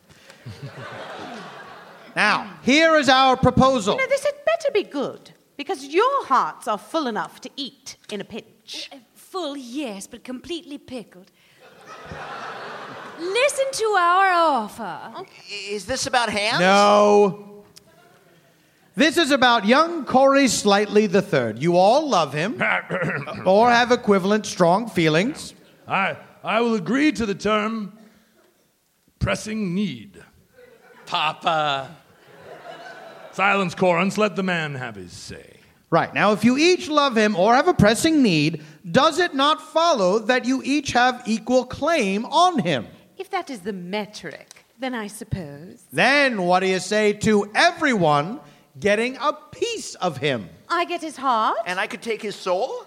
now, 2.16 2.50
here 2.62 2.96
is 2.96 3.08
our 3.08 3.36
proposal. 3.36 3.94
You 3.94 4.00
know, 4.00 4.06
this 4.08 4.24
had 4.24 4.34
better 4.44 4.70
be 4.72 4.84
good, 4.84 5.32
because 5.56 5.84
your 5.84 6.26
hearts 6.26 6.68
are 6.68 6.78
full 6.78 7.06
enough 7.06 7.40
to 7.42 7.50
eat 7.56 7.96
in 8.10 8.20
a 8.20 8.24
pinch. 8.24 8.90
Uh, 8.92 8.96
Full, 9.14 9.56
yes, 9.56 10.06
but 10.06 10.22
completely 10.22 10.78
pickled. 10.78 11.30
Listen 13.18 13.64
to 13.72 13.84
our 13.84 14.28
offer. 14.28 15.26
Is 15.68 15.84
this 15.84 16.06
about 16.06 16.30
hands? 16.30 16.60
No. 16.60 17.64
This 18.94 19.16
is 19.16 19.30
about 19.32 19.66
young 19.66 20.04
Corey 20.04 20.48
Slightly 20.48 21.06
the 21.06 21.20
Third. 21.20 21.58
You 21.58 21.76
all 21.76 22.08
love 22.08 22.32
him 22.32 22.62
or 23.44 23.68
have 23.68 23.90
equivalent 23.90 24.46
strong 24.46 24.88
feelings. 24.88 25.54
I, 25.88 26.16
I 26.44 26.60
will 26.60 26.74
agree 26.74 27.12
to 27.12 27.26
the 27.26 27.34
term 27.34 27.98
pressing 29.18 29.74
need. 29.74 30.22
Papa. 31.04 31.94
Silence, 33.36 33.74
Correns. 33.74 34.16
Let 34.16 34.34
the 34.34 34.42
man 34.42 34.76
have 34.76 34.94
his 34.94 35.12
say. 35.12 35.58
Right. 35.90 36.12
Now, 36.14 36.32
if 36.32 36.42
you 36.42 36.56
each 36.56 36.88
love 36.88 37.18
him 37.18 37.36
or 37.36 37.54
have 37.54 37.68
a 37.68 37.74
pressing 37.74 38.22
need, 38.22 38.64
does 38.90 39.18
it 39.18 39.34
not 39.34 39.60
follow 39.60 40.20
that 40.20 40.46
you 40.46 40.62
each 40.64 40.92
have 40.92 41.22
equal 41.26 41.66
claim 41.66 42.24
on 42.24 42.58
him? 42.60 42.86
If 43.18 43.28
that 43.32 43.50
is 43.50 43.60
the 43.60 43.74
metric, 43.74 44.64
then 44.78 44.94
I 44.94 45.08
suppose. 45.08 45.84
Then 45.92 46.44
what 46.44 46.60
do 46.60 46.66
you 46.66 46.80
say 46.80 47.12
to 47.12 47.50
everyone 47.54 48.40
getting 48.80 49.18
a 49.20 49.34
piece 49.34 49.96
of 49.96 50.16
him? 50.16 50.48
I 50.70 50.86
get 50.86 51.02
his 51.02 51.18
heart. 51.18 51.58
And 51.66 51.78
I 51.78 51.86
could 51.86 52.00
take 52.00 52.22
his 52.22 52.36
soul? 52.36 52.86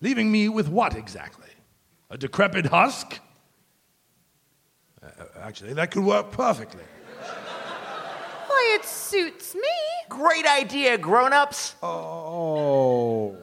Leaving 0.00 0.32
me 0.32 0.48
with 0.48 0.70
what 0.70 0.96
exactly? 0.96 1.50
A 2.08 2.16
decrepit 2.16 2.64
husk? 2.64 3.20
Uh, 5.02 5.08
actually, 5.38 5.74
that 5.74 5.90
could 5.90 6.04
work 6.04 6.32
perfectly. 6.32 6.84
Why, 8.50 8.78
it 8.80 8.84
suits 8.84 9.54
me. 9.54 9.78
Great 10.08 10.44
idea, 10.44 10.98
grown 10.98 11.32
ups. 11.32 11.76
Oh. 11.84 13.36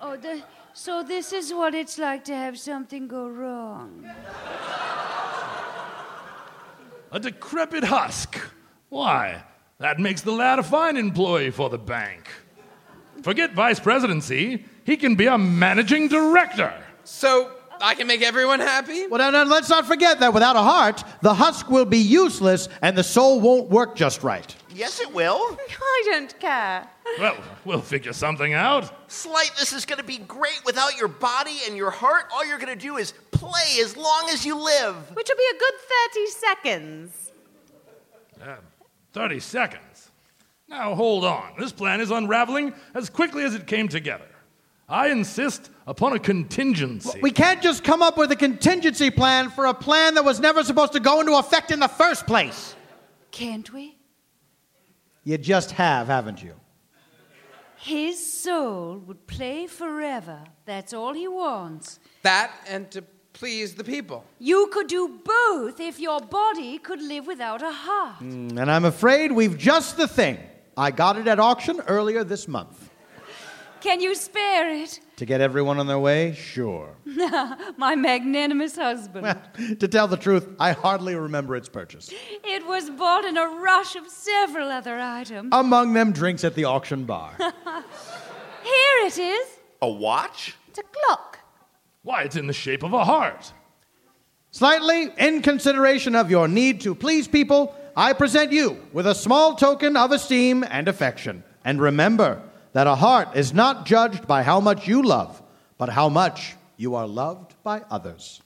Oh, 0.00 0.16
the, 0.16 0.42
so 0.72 1.04
this 1.04 1.32
is 1.32 1.54
what 1.54 1.72
it's 1.72 1.98
like 1.98 2.24
to 2.24 2.34
have 2.34 2.58
something 2.58 3.06
go 3.06 3.28
wrong. 3.28 4.04
A 7.12 7.20
decrepit 7.20 7.84
husk? 7.84 8.40
Why? 8.88 9.44
That 9.78 10.00
makes 10.00 10.22
the 10.22 10.32
lad 10.32 10.58
a 10.58 10.64
fine 10.64 10.96
employee 10.96 11.52
for 11.52 11.70
the 11.70 11.78
bank. 11.78 12.28
Forget 13.22 13.54
vice 13.54 13.78
presidency, 13.78 14.64
he 14.84 14.96
can 14.96 15.14
be 15.14 15.26
a 15.26 15.38
managing 15.38 16.08
director. 16.08 16.74
So 17.04 17.52
I 17.84 17.94
can 17.94 18.06
make 18.06 18.22
everyone 18.22 18.60
happy? 18.60 19.06
Well, 19.06 19.18
now, 19.18 19.28
now, 19.28 19.44
let's 19.44 19.68
not 19.68 19.84
forget 19.84 20.18
that 20.20 20.32
without 20.32 20.56
a 20.56 20.62
heart, 20.62 21.04
the 21.20 21.34
husk 21.34 21.68
will 21.68 21.84
be 21.84 21.98
useless 21.98 22.70
and 22.80 22.96
the 22.96 23.04
soul 23.04 23.40
won't 23.40 23.68
work 23.68 23.94
just 23.94 24.22
right. 24.22 24.56
Yes, 24.74 25.00
it 25.00 25.12
will. 25.12 25.36
I 25.68 26.02
don't 26.06 26.40
care. 26.40 26.88
Well, 27.18 27.36
we'll 27.66 27.82
figure 27.82 28.14
something 28.14 28.54
out. 28.54 28.90
Slight, 29.10 29.50
this 29.58 29.74
is 29.74 29.84
going 29.84 29.98
to 29.98 30.04
be 30.04 30.16
great 30.16 30.62
without 30.64 30.96
your 30.96 31.08
body 31.08 31.58
and 31.66 31.76
your 31.76 31.90
heart. 31.90 32.24
All 32.32 32.46
you're 32.46 32.58
going 32.58 32.76
to 32.76 32.86
do 32.86 32.96
is 32.96 33.12
play 33.32 33.80
as 33.82 33.98
long 33.98 34.30
as 34.30 34.46
you 34.46 34.56
live. 34.56 34.96
Which 35.14 35.28
will 35.28 35.36
be 35.36 35.56
a 35.56 35.58
good 35.58 35.74
30 36.14 36.26
seconds. 36.26 37.32
Uh, 38.42 38.56
30 39.12 39.40
seconds. 39.40 40.10
Now, 40.68 40.94
hold 40.94 41.26
on. 41.26 41.52
This 41.58 41.70
plan 41.70 42.00
is 42.00 42.10
unraveling 42.10 42.72
as 42.94 43.10
quickly 43.10 43.44
as 43.44 43.54
it 43.54 43.66
came 43.66 43.88
together. 43.88 44.24
I 44.88 45.08
insist 45.08 45.70
upon 45.86 46.12
a 46.12 46.18
contingency. 46.18 47.18
We 47.22 47.30
can't 47.30 47.62
just 47.62 47.84
come 47.84 48.02
up 48.02 48.18
with 48.18 48.30
a 48.32 48.36
contingency 48.36 49.10
plan 49.10 49.50
for 49.50 49.66
a 49.66 49.74
plan 49.74 50.14
that 50.14 50.24
was 50.24 50.40
never 50.40 50.62
supposed 50.62 50.92
to 50.92 51.00
go 51.00 51.20
into 51.20 51.36
effect 51.36 51.70
in 51.70 51.80
the 51.80 51.88
first 51.88 52.26
place. 52.26 52.74
Can't 53.30 53.72
we? 53.72 53.96
You 55.24 55.38
just 55.38 55.72
have, 55.72 56.08
haven't 56.08 56.42
you? 56.42 56.54
His 57.76 58.24
soul 58.24 58.98
would 59.06 59.26
play 59.26 59.66
forever. 59.66 60.40
That's 60.64 60.92
all 60.92 61.12
he 61.12 61.28
wants. 61.28 61.98
That 62.22 62.50
and 62.68 62.90
to 62.92 63.02
please 63.32 63.74
the 63.74 63.84
people. 63.84 64.24
You 64.38 64.68
could 64.72 64.86
do 64.86 65.20
both 65.24 65.80
if 65.80 65.98
your 65.98 66.20
body 66.20 66.78
could 66.78 67.02
live 67.02 67.26
without 67.26 67.62
a 67.62 67.72
heart. 67.72 68.20
Mm, 68.20 68.58
and 68.58 68.70
I'm 68.70 68.84
afraid 68.84 69.32
we've 69.32 69.58
just 69.58 69.96
the 69.96 70.08
thing. 70.08 70.38
I 70.76 70.90
got 70.90 71.18
it 71.18 71.26
at 71.26 71.38
auction 71.38 71.80
earlier 71.86 72.24
this 72.24 72.48
month. 72.48 72.83
Can 73.84 74.00
you 74.00 74.14
spare 74.14 74.70
it? 74.70 74.98
To 75.16 75.26
get 75.26 75.42
everyone 75.42 75.78
on 75.78 75.86
their 75.86 75.98
way? 75.98 76.32
Sure. 76.32 76.96
My 77.76 77.94
magnanimous 77.94 78.76
husband. 78.76 79.24
Well, 79.24 79.42
to 79.78 79.86
tell 79.86 80.08
the 80.08 80.16
truth, 80.16 80.48
I 80.58 80.72
hardly 80.72 81.14
remember 81.14 81.54
its 81.54 81.68
purchase. 81.68 82.10
It 82.10 82.66
was 82.66 82.88
bought 82.88 83.26
in 83.26 83.36
a 83.36 83.46
rush 83.46 83.94
of 83.94 84.08
several 84.08 84.70
other 84.70 84.98
items. 84.98 85.50
Among 85.52 85.92
them, 85.92 86.12
drinks 86.12 86.44
at 86.44 86.54
the 86.54 86.64
auction 86.64 87.04
bar. 87.04 87.34
Here 87.38 89.06
it 89.06 89.18
is. 89.18 89.48
A 89.82 89.88
watch? 89.90 90.56
It's 90.68 90.78
a 90.78 90.82
clock. 90.82 91.40
Why, 92.04 92.22
it's 92.22 92.36
in 92.36 92.46
the 92.46 92.54
shape 92.54 92.84
of 92.84 92.94
a 92.94 93.04
heart. 93.04 93.52
Slightly 94.50 95.10
in 95.18 95.42
consideration 95.42 96.14
of 96.14 96.30
your 96.30 96.48
need 96.48 96.80
to 96.80 96.94
please 96.94 97.28
people, 97.28 97.76
I 97.94 98.14
present 98.14 98.50
you 98.50 98.80
with 98.94 99.06
a 99.06 99.14
small 99.14 99.56
token 99.56 99.94
of 99.98 100.10
esteem 100.10 100.64
and 100.70 100.88
affection. 100.88 101.44
And 101.66 101.82
remember 101.82 102.40
that 102.74 102.86
a 102.88 102.96
heart 102.96 103.28
is 103.34 103.54
not 103.54 103.86
judged 103.86 104.26
by 104.26 104.42
how 104.42 104.60
much 104.60 104.86
you 104.86 105.02
love, 105.02 105.40
but 105.78 105.88
how 105.88 106.08
much 106.08 106.56
you 106.76 106.96
are 106.96 107.06
loved 107.06 107.54
by 107.62 107.82
others. 107.88 108.42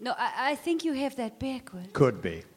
No, 0.00 0.14
I, 0.18 0.52
I 0.52 0.54
think 0.56 0.84
you 0.84 0.94
have 0.94 1.16
that 1.16 1.38
backward. 1.38 1.92
Could 1.92 2.20
be. 2.20 2.42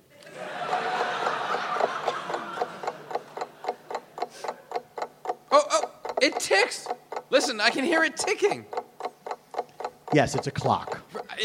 Oh, 5.51 5.65
oh, 5.71 5.91
it 6.21 6.39
ticks. 6.39 6.87
Listen, 7.31 7.59
I 7.59 7.71
can 7.71 7.83
hear 7.83 8.03
it 8.03 8.15
ticking. 8.15 8.67
Yes, 10.13 10.35
it's 10.35 10.45
a 10.45 10.51
clock. 10.51 11.01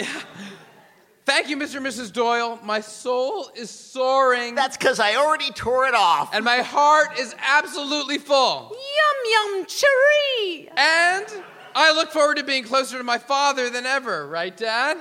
Thank 1.27 1.49
you, 1.49 1.57
Mr. 1.57 1.77
and 1.77 1.87
Mrs. 1.87 2.13
Doyle. 2.13 2.59
My 2.63 2.81
soul 2.81 3.51
is 3.57 3.71
soaring. 3.71 4.55
That's 4.55 4.77
because 4.77 5.01
I 5.01 5.15
already 5.17 5.51
tore 5.53 5.87
it 5.87 5.95
off. 5.95 6.35
And 6.35 6.45
my 6.45 6.59
heart 6.59 7.19
is 7.19 7.35
absolutely 7.39 8.19
full. 8.19 8.71
Yum 8.73 9.55
yum 9.57 9.67
cherry. 9.67 10.69
And 10.77 11.27
I 11.75 11.93
look 11.95 12.11
forward 12.11 12.37
to 12.37 12.45
being 12.45 12.65
closer 12.65 12.99
to 12.99 13.05
my 13.05 13.17
father 13.17 13.71
than 13.71 13.87
ever, 13.87 14.29
right, 14.29 14.55
Dad? 14.55 14.99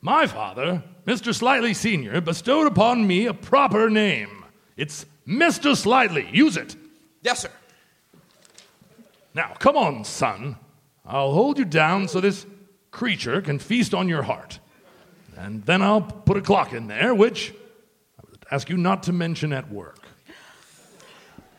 My 0.00 0.26
father, 0.26 0.82
Mr. 1.06 1.32
Slightly 1.32 1.72
Sr., 1.72 2.20
bestowed 2.20 2.66
upon 2.66 3.06
me 3.06 3.26
a 3.26 3.34
proper 3.34 3.88
name. 3.88 4.44
It's 4.76 5.06
Mr. 5.26 5.76
Slightly. 5.76 6.28
Use 6.32 6.56
it. 6.56 6.74
Yes, 7.22 7.42
sir. 7.42 7.50
Now, 9.34 9.54
come 9.60 9.76
on, 9.76 10.04
son. 10.04 10.56
I'll 11.06 11.32
hold 11.32 11.58
you 11.58 11.64
down 11.64 12.08
so 12.08 12.20
this 12.20 12.44
creature 12.90 13.40
can 13.40 13.60
feast 13.60 13.94
on 13.94 14.08
your 14.08 14.22
heart. 14.22 14.58
And 15.36 15.64
then 15.64 15.82
I'll 15.82 16.02
put 16.02 16.36
a 16.36 16.42
clock 16.42 16.72
in 16.72 16.86
there, 16.86 17.14
which 17.14 17.52
I 18.18 18.22
would 18.30 18.44
ask 18.50 18.68
you 18.68 18.76
not 18.76 19.02
to 19.04 19.12
mention 19.12 19.52
at 19.52 19.70
work. 19.70 19.98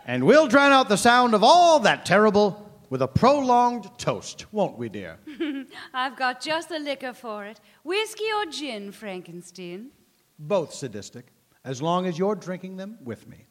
And 0.05 0.25
we'll 0.25 0.47
drown 0.47 0.71
out 0.71 0.89
the 0.89 0.97
sound 0.97 1.33
of 1.33 1.43
all 1.43 1.79
that 1.79 2.05
terrible 2.05 2.69
with 2.89 3.01
a 3.01 3.07
prolonged 3.07 3.89
toast, 3.97 4.45
won't 4.51 4.77
we, 4.77 4.89
dear? 4.89 5.17
I've 5.93 6.15
got 6.15 6.41
just 6.41 6.69
the 6.69 6.79
liquor 6.79 7.13
for 7.13 7.45
it. 7.45 7.59
Whiskey 7.83 8.25
or 8.35 8.45
gin, 8.45 8.91
Frankenstein? 8.91 9.91
Both 10.37 10.73
sadistic, 10.73 11.27
as 11.63 11.81
long 11.81 12.05
as 12.05 12.19
you're 12.19 12.35
drinking 12.35 12.77
them 12.77 12.97
with 13.03 13.27
me. 13.27 13.45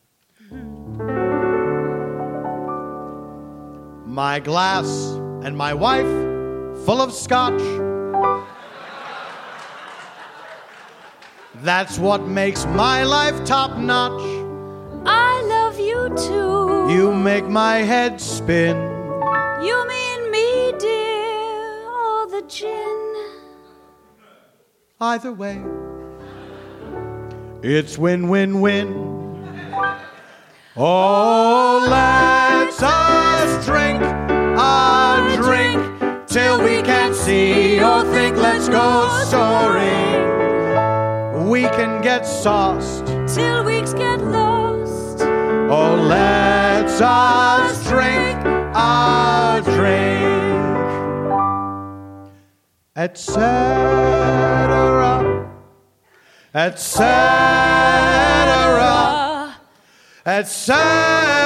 Hmm. 0.49 1.33
My 4.07 4.41
glass 4.41 4.87
and 5.43 5.57
my 5.57 5.73
wife, 5.73 6.07
full 6.85 7.01
of 7.01 7.13
scotch. 7.13 7.92
That's 11.63 11.97
what 11.97 12.27
makes 12.27 12.67
my 12.67 13.05
life 13.05 13.45
top 13.45 13.79
notch. 13.79 14.21
I 15.07 15.43
love 15.43 15.79
you 15.79 16.09
too. 16.17 16.93
You 16.93 17.15
make 17.15 17.45
my 17.45 17.77
head 17.77 18.21
spin. 18.21 18.77
You 19.63 19.87
mean 19.87 20.31
me, 20.33 20.73
dear, 20.81 21.89
or 21.89 22.27
the 22.27 22.43
gin? 22.49 23.15
Either 25.01 25.33
way, 25.33 25.63
it's 27.63 27.97
win 27.97 28.29
win 28.29 28.61
win. 28.61 28.89
Oh, 30.77 31.87
let 31.89 32.83
us 32.83 33.65
drink 33.65 34.03
a 34.03 35.39
drink 35.41 36.27
till 36.27 36.61
we 36.61 36.83
can't 36.83 37.15
see 37.15 37.81
or 37.81 38.03
think. 38.13 38.37
Let's 38.37 38.69
go 38.69 39.07
soaring. 39.31 40.02
Get 42.13 42.27
sauced. 42.27 43.07
Till 43.35 43.65
weeks 43.65 43.95
get 43.95 44.21
lost. 44.23 45.23
Oh, 45.23 45.95
let 46.07 46.85
us 47.01 47.89
drink 47.89 48.39
a 48.75 49.63
drink, 49.65 50.77
etc., 52.95 53.41
etc., 56.55 57.09
etc. 60.27 61.42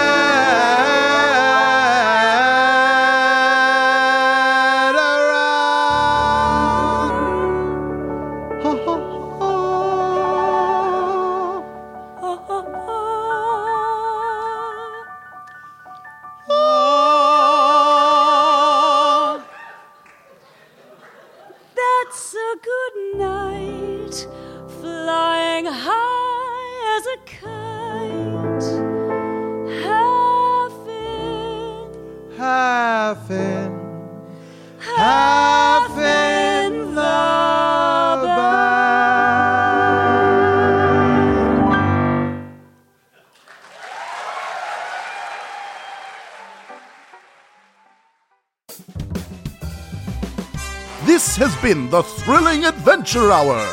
The 51.91 52.03
Thrilling 52.03 52.65
Adventure 52.65 53.31
Hour. 53.31 53.65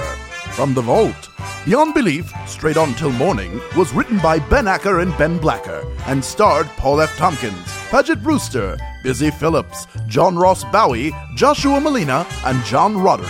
From 0.54 0.76
the 0.76 0.82
Vault, 0.82 1.30
Beyond 1.66 1.96
Belief, 1.96 2.32
Straight 2.46 2.78
On 2.78 2.94
Til 2.94 3.12
Mourning 3.12 3.60
was 3.76 3.92
written 3.92 4.20
by 4.20 4.38
Ben 4.38 4.68
Acker 4.68 5.00
and 5.00 5.18
Ben 5.18 5.40
Blacker 5.40 5.84
and 6.06 6.24
starred 6.24 6.68
Paul 6.78 7.02
F. 7.02 7.18
Tompkins, 7.18 7.68
Paget 7.90 8.22
Brewster, 8.22 8.78
Busy 9.04 9.32
Philipps, 9.32 9.88
John 10.08 10.36
Ross 10.36 10.64
Bowie, 10.66 11.12
Joshua 11.36 11.80
Malina, 11.80 12.26
and 12.46 12.64
John 12.66 12.98
Roderick. 12.98 13.30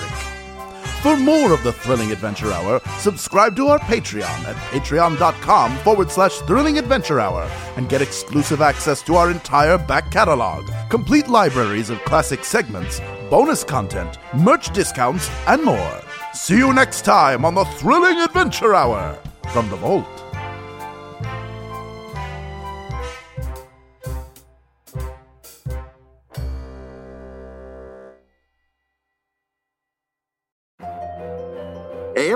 For 1.03 1.17
more 1.17 1.51
of 1.51 1.61
the 1.63 1.73
Thrilling 1.73 2.11
Adventure 2.11 2.51
Hour, 2.51 2.79
subscribe 2.97 3.55
to 3.57 3.67
our 3.67 3.79
Patreon 3.79 4.45
at 4.45 4.55
patreon.com 4.71 5.77
forward 5.79 6.09
slash 6.09 6.37
thrilling 6.39 6.77
adventure 6.77 7.19
hour 7.19 7.49
and 7.75 7.89
get 7.89 8.01
exclusive 8.01 8.61
access 8.61 9.01
to 9.03 9.15
our 9.15 9.29
entire 9.29 9.77
back 9.77 10.11
catalog, 10.11 10.69
complete 10.89 11.27
libraries 11.27 11.89
of 11.89 11.99
classic 12.05 12.45
segments, 12.45 13.01
bonus 13.33 13.63
content, 13.63 14.19
merch 14.35 14.71
discounts, 14.73 15.27
and 15.47 15.63
more. 15.63 15.99
See 16.35 16.55
you 16.55 16.71
next 16.71 17.01
time 17.01 17.45
on 17.45 17.55
the 17.55 17.65
Thrilling 17.65 18.19
Adventure 18.19 18.75
Hour 18.75 19.17
from 19.51 19.67
the 19.71 19.75
Vault. 19.75 20.22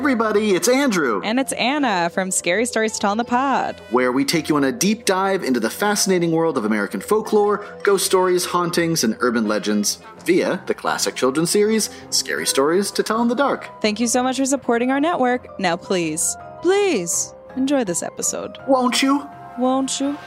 Everybody, 0.08 0.52
it's 0.52 0.70
Andrew, 0.70 1.20
And 1.26 1.38
it's 1.38 1.52
Anna 1.52 2.10
from 2.10 2.32
Scary 2.32 2.66
Stories 2.66 2.94
to 2.94 3.00
Tell 3.00 3.12
in 3.12 3.18
the 3.18 3.26
Pod. 3.26 3.76
where 3.92 4.10
we 4.14 4.24
take 4.24 4.48
you 4.48 4.56
on 4.56 4.64
a 4.64 4.72
deep 4.72 5.04
dive 5.04 5.44
into 5.44 5.60
the 5.60 5.70
fascinating 5.70 6.32
world 6.32 6.58
of 6.58 6.64
American 6.64 7.02
folklore, 7.02 7.66
ghost 7.84 8.06
stories, 8.06 8.46
hauntings, 8.46 9.04
and 9.04 9.18
urban 9.20 9.50
legends 9.50 10.00
via 10.24 10.64
the 10.66 10.74
classic 10.74 11.16
children's 11.16 11.50
series, 11.50 11.90
Scary 12.10 12.48
Stories 12.48 12.90
to 12.92 13.04
Tell 13.04 13.22
in 13.22 13.28
the 13.28 13.36
Dark. 13.36 13.82
Thank 13.82 14.00
you 14.00 14.08
so 14.08 14.24
much 14.24 14.38
for 14.38 14.46
supporting 14.46 14.92
our 14.92 15.02
network. 15.02 15.60
Now, 15.60 15.76
please, 15.76 16.38
please 16.62 17.34
enjoy 17.58 17.84
this 17.84 18.02
episode. 18.02 18.58
Won't 18.66 19.04
you? 19.04 19.28
Won't 19.60 20.00
you? 20.00 20.18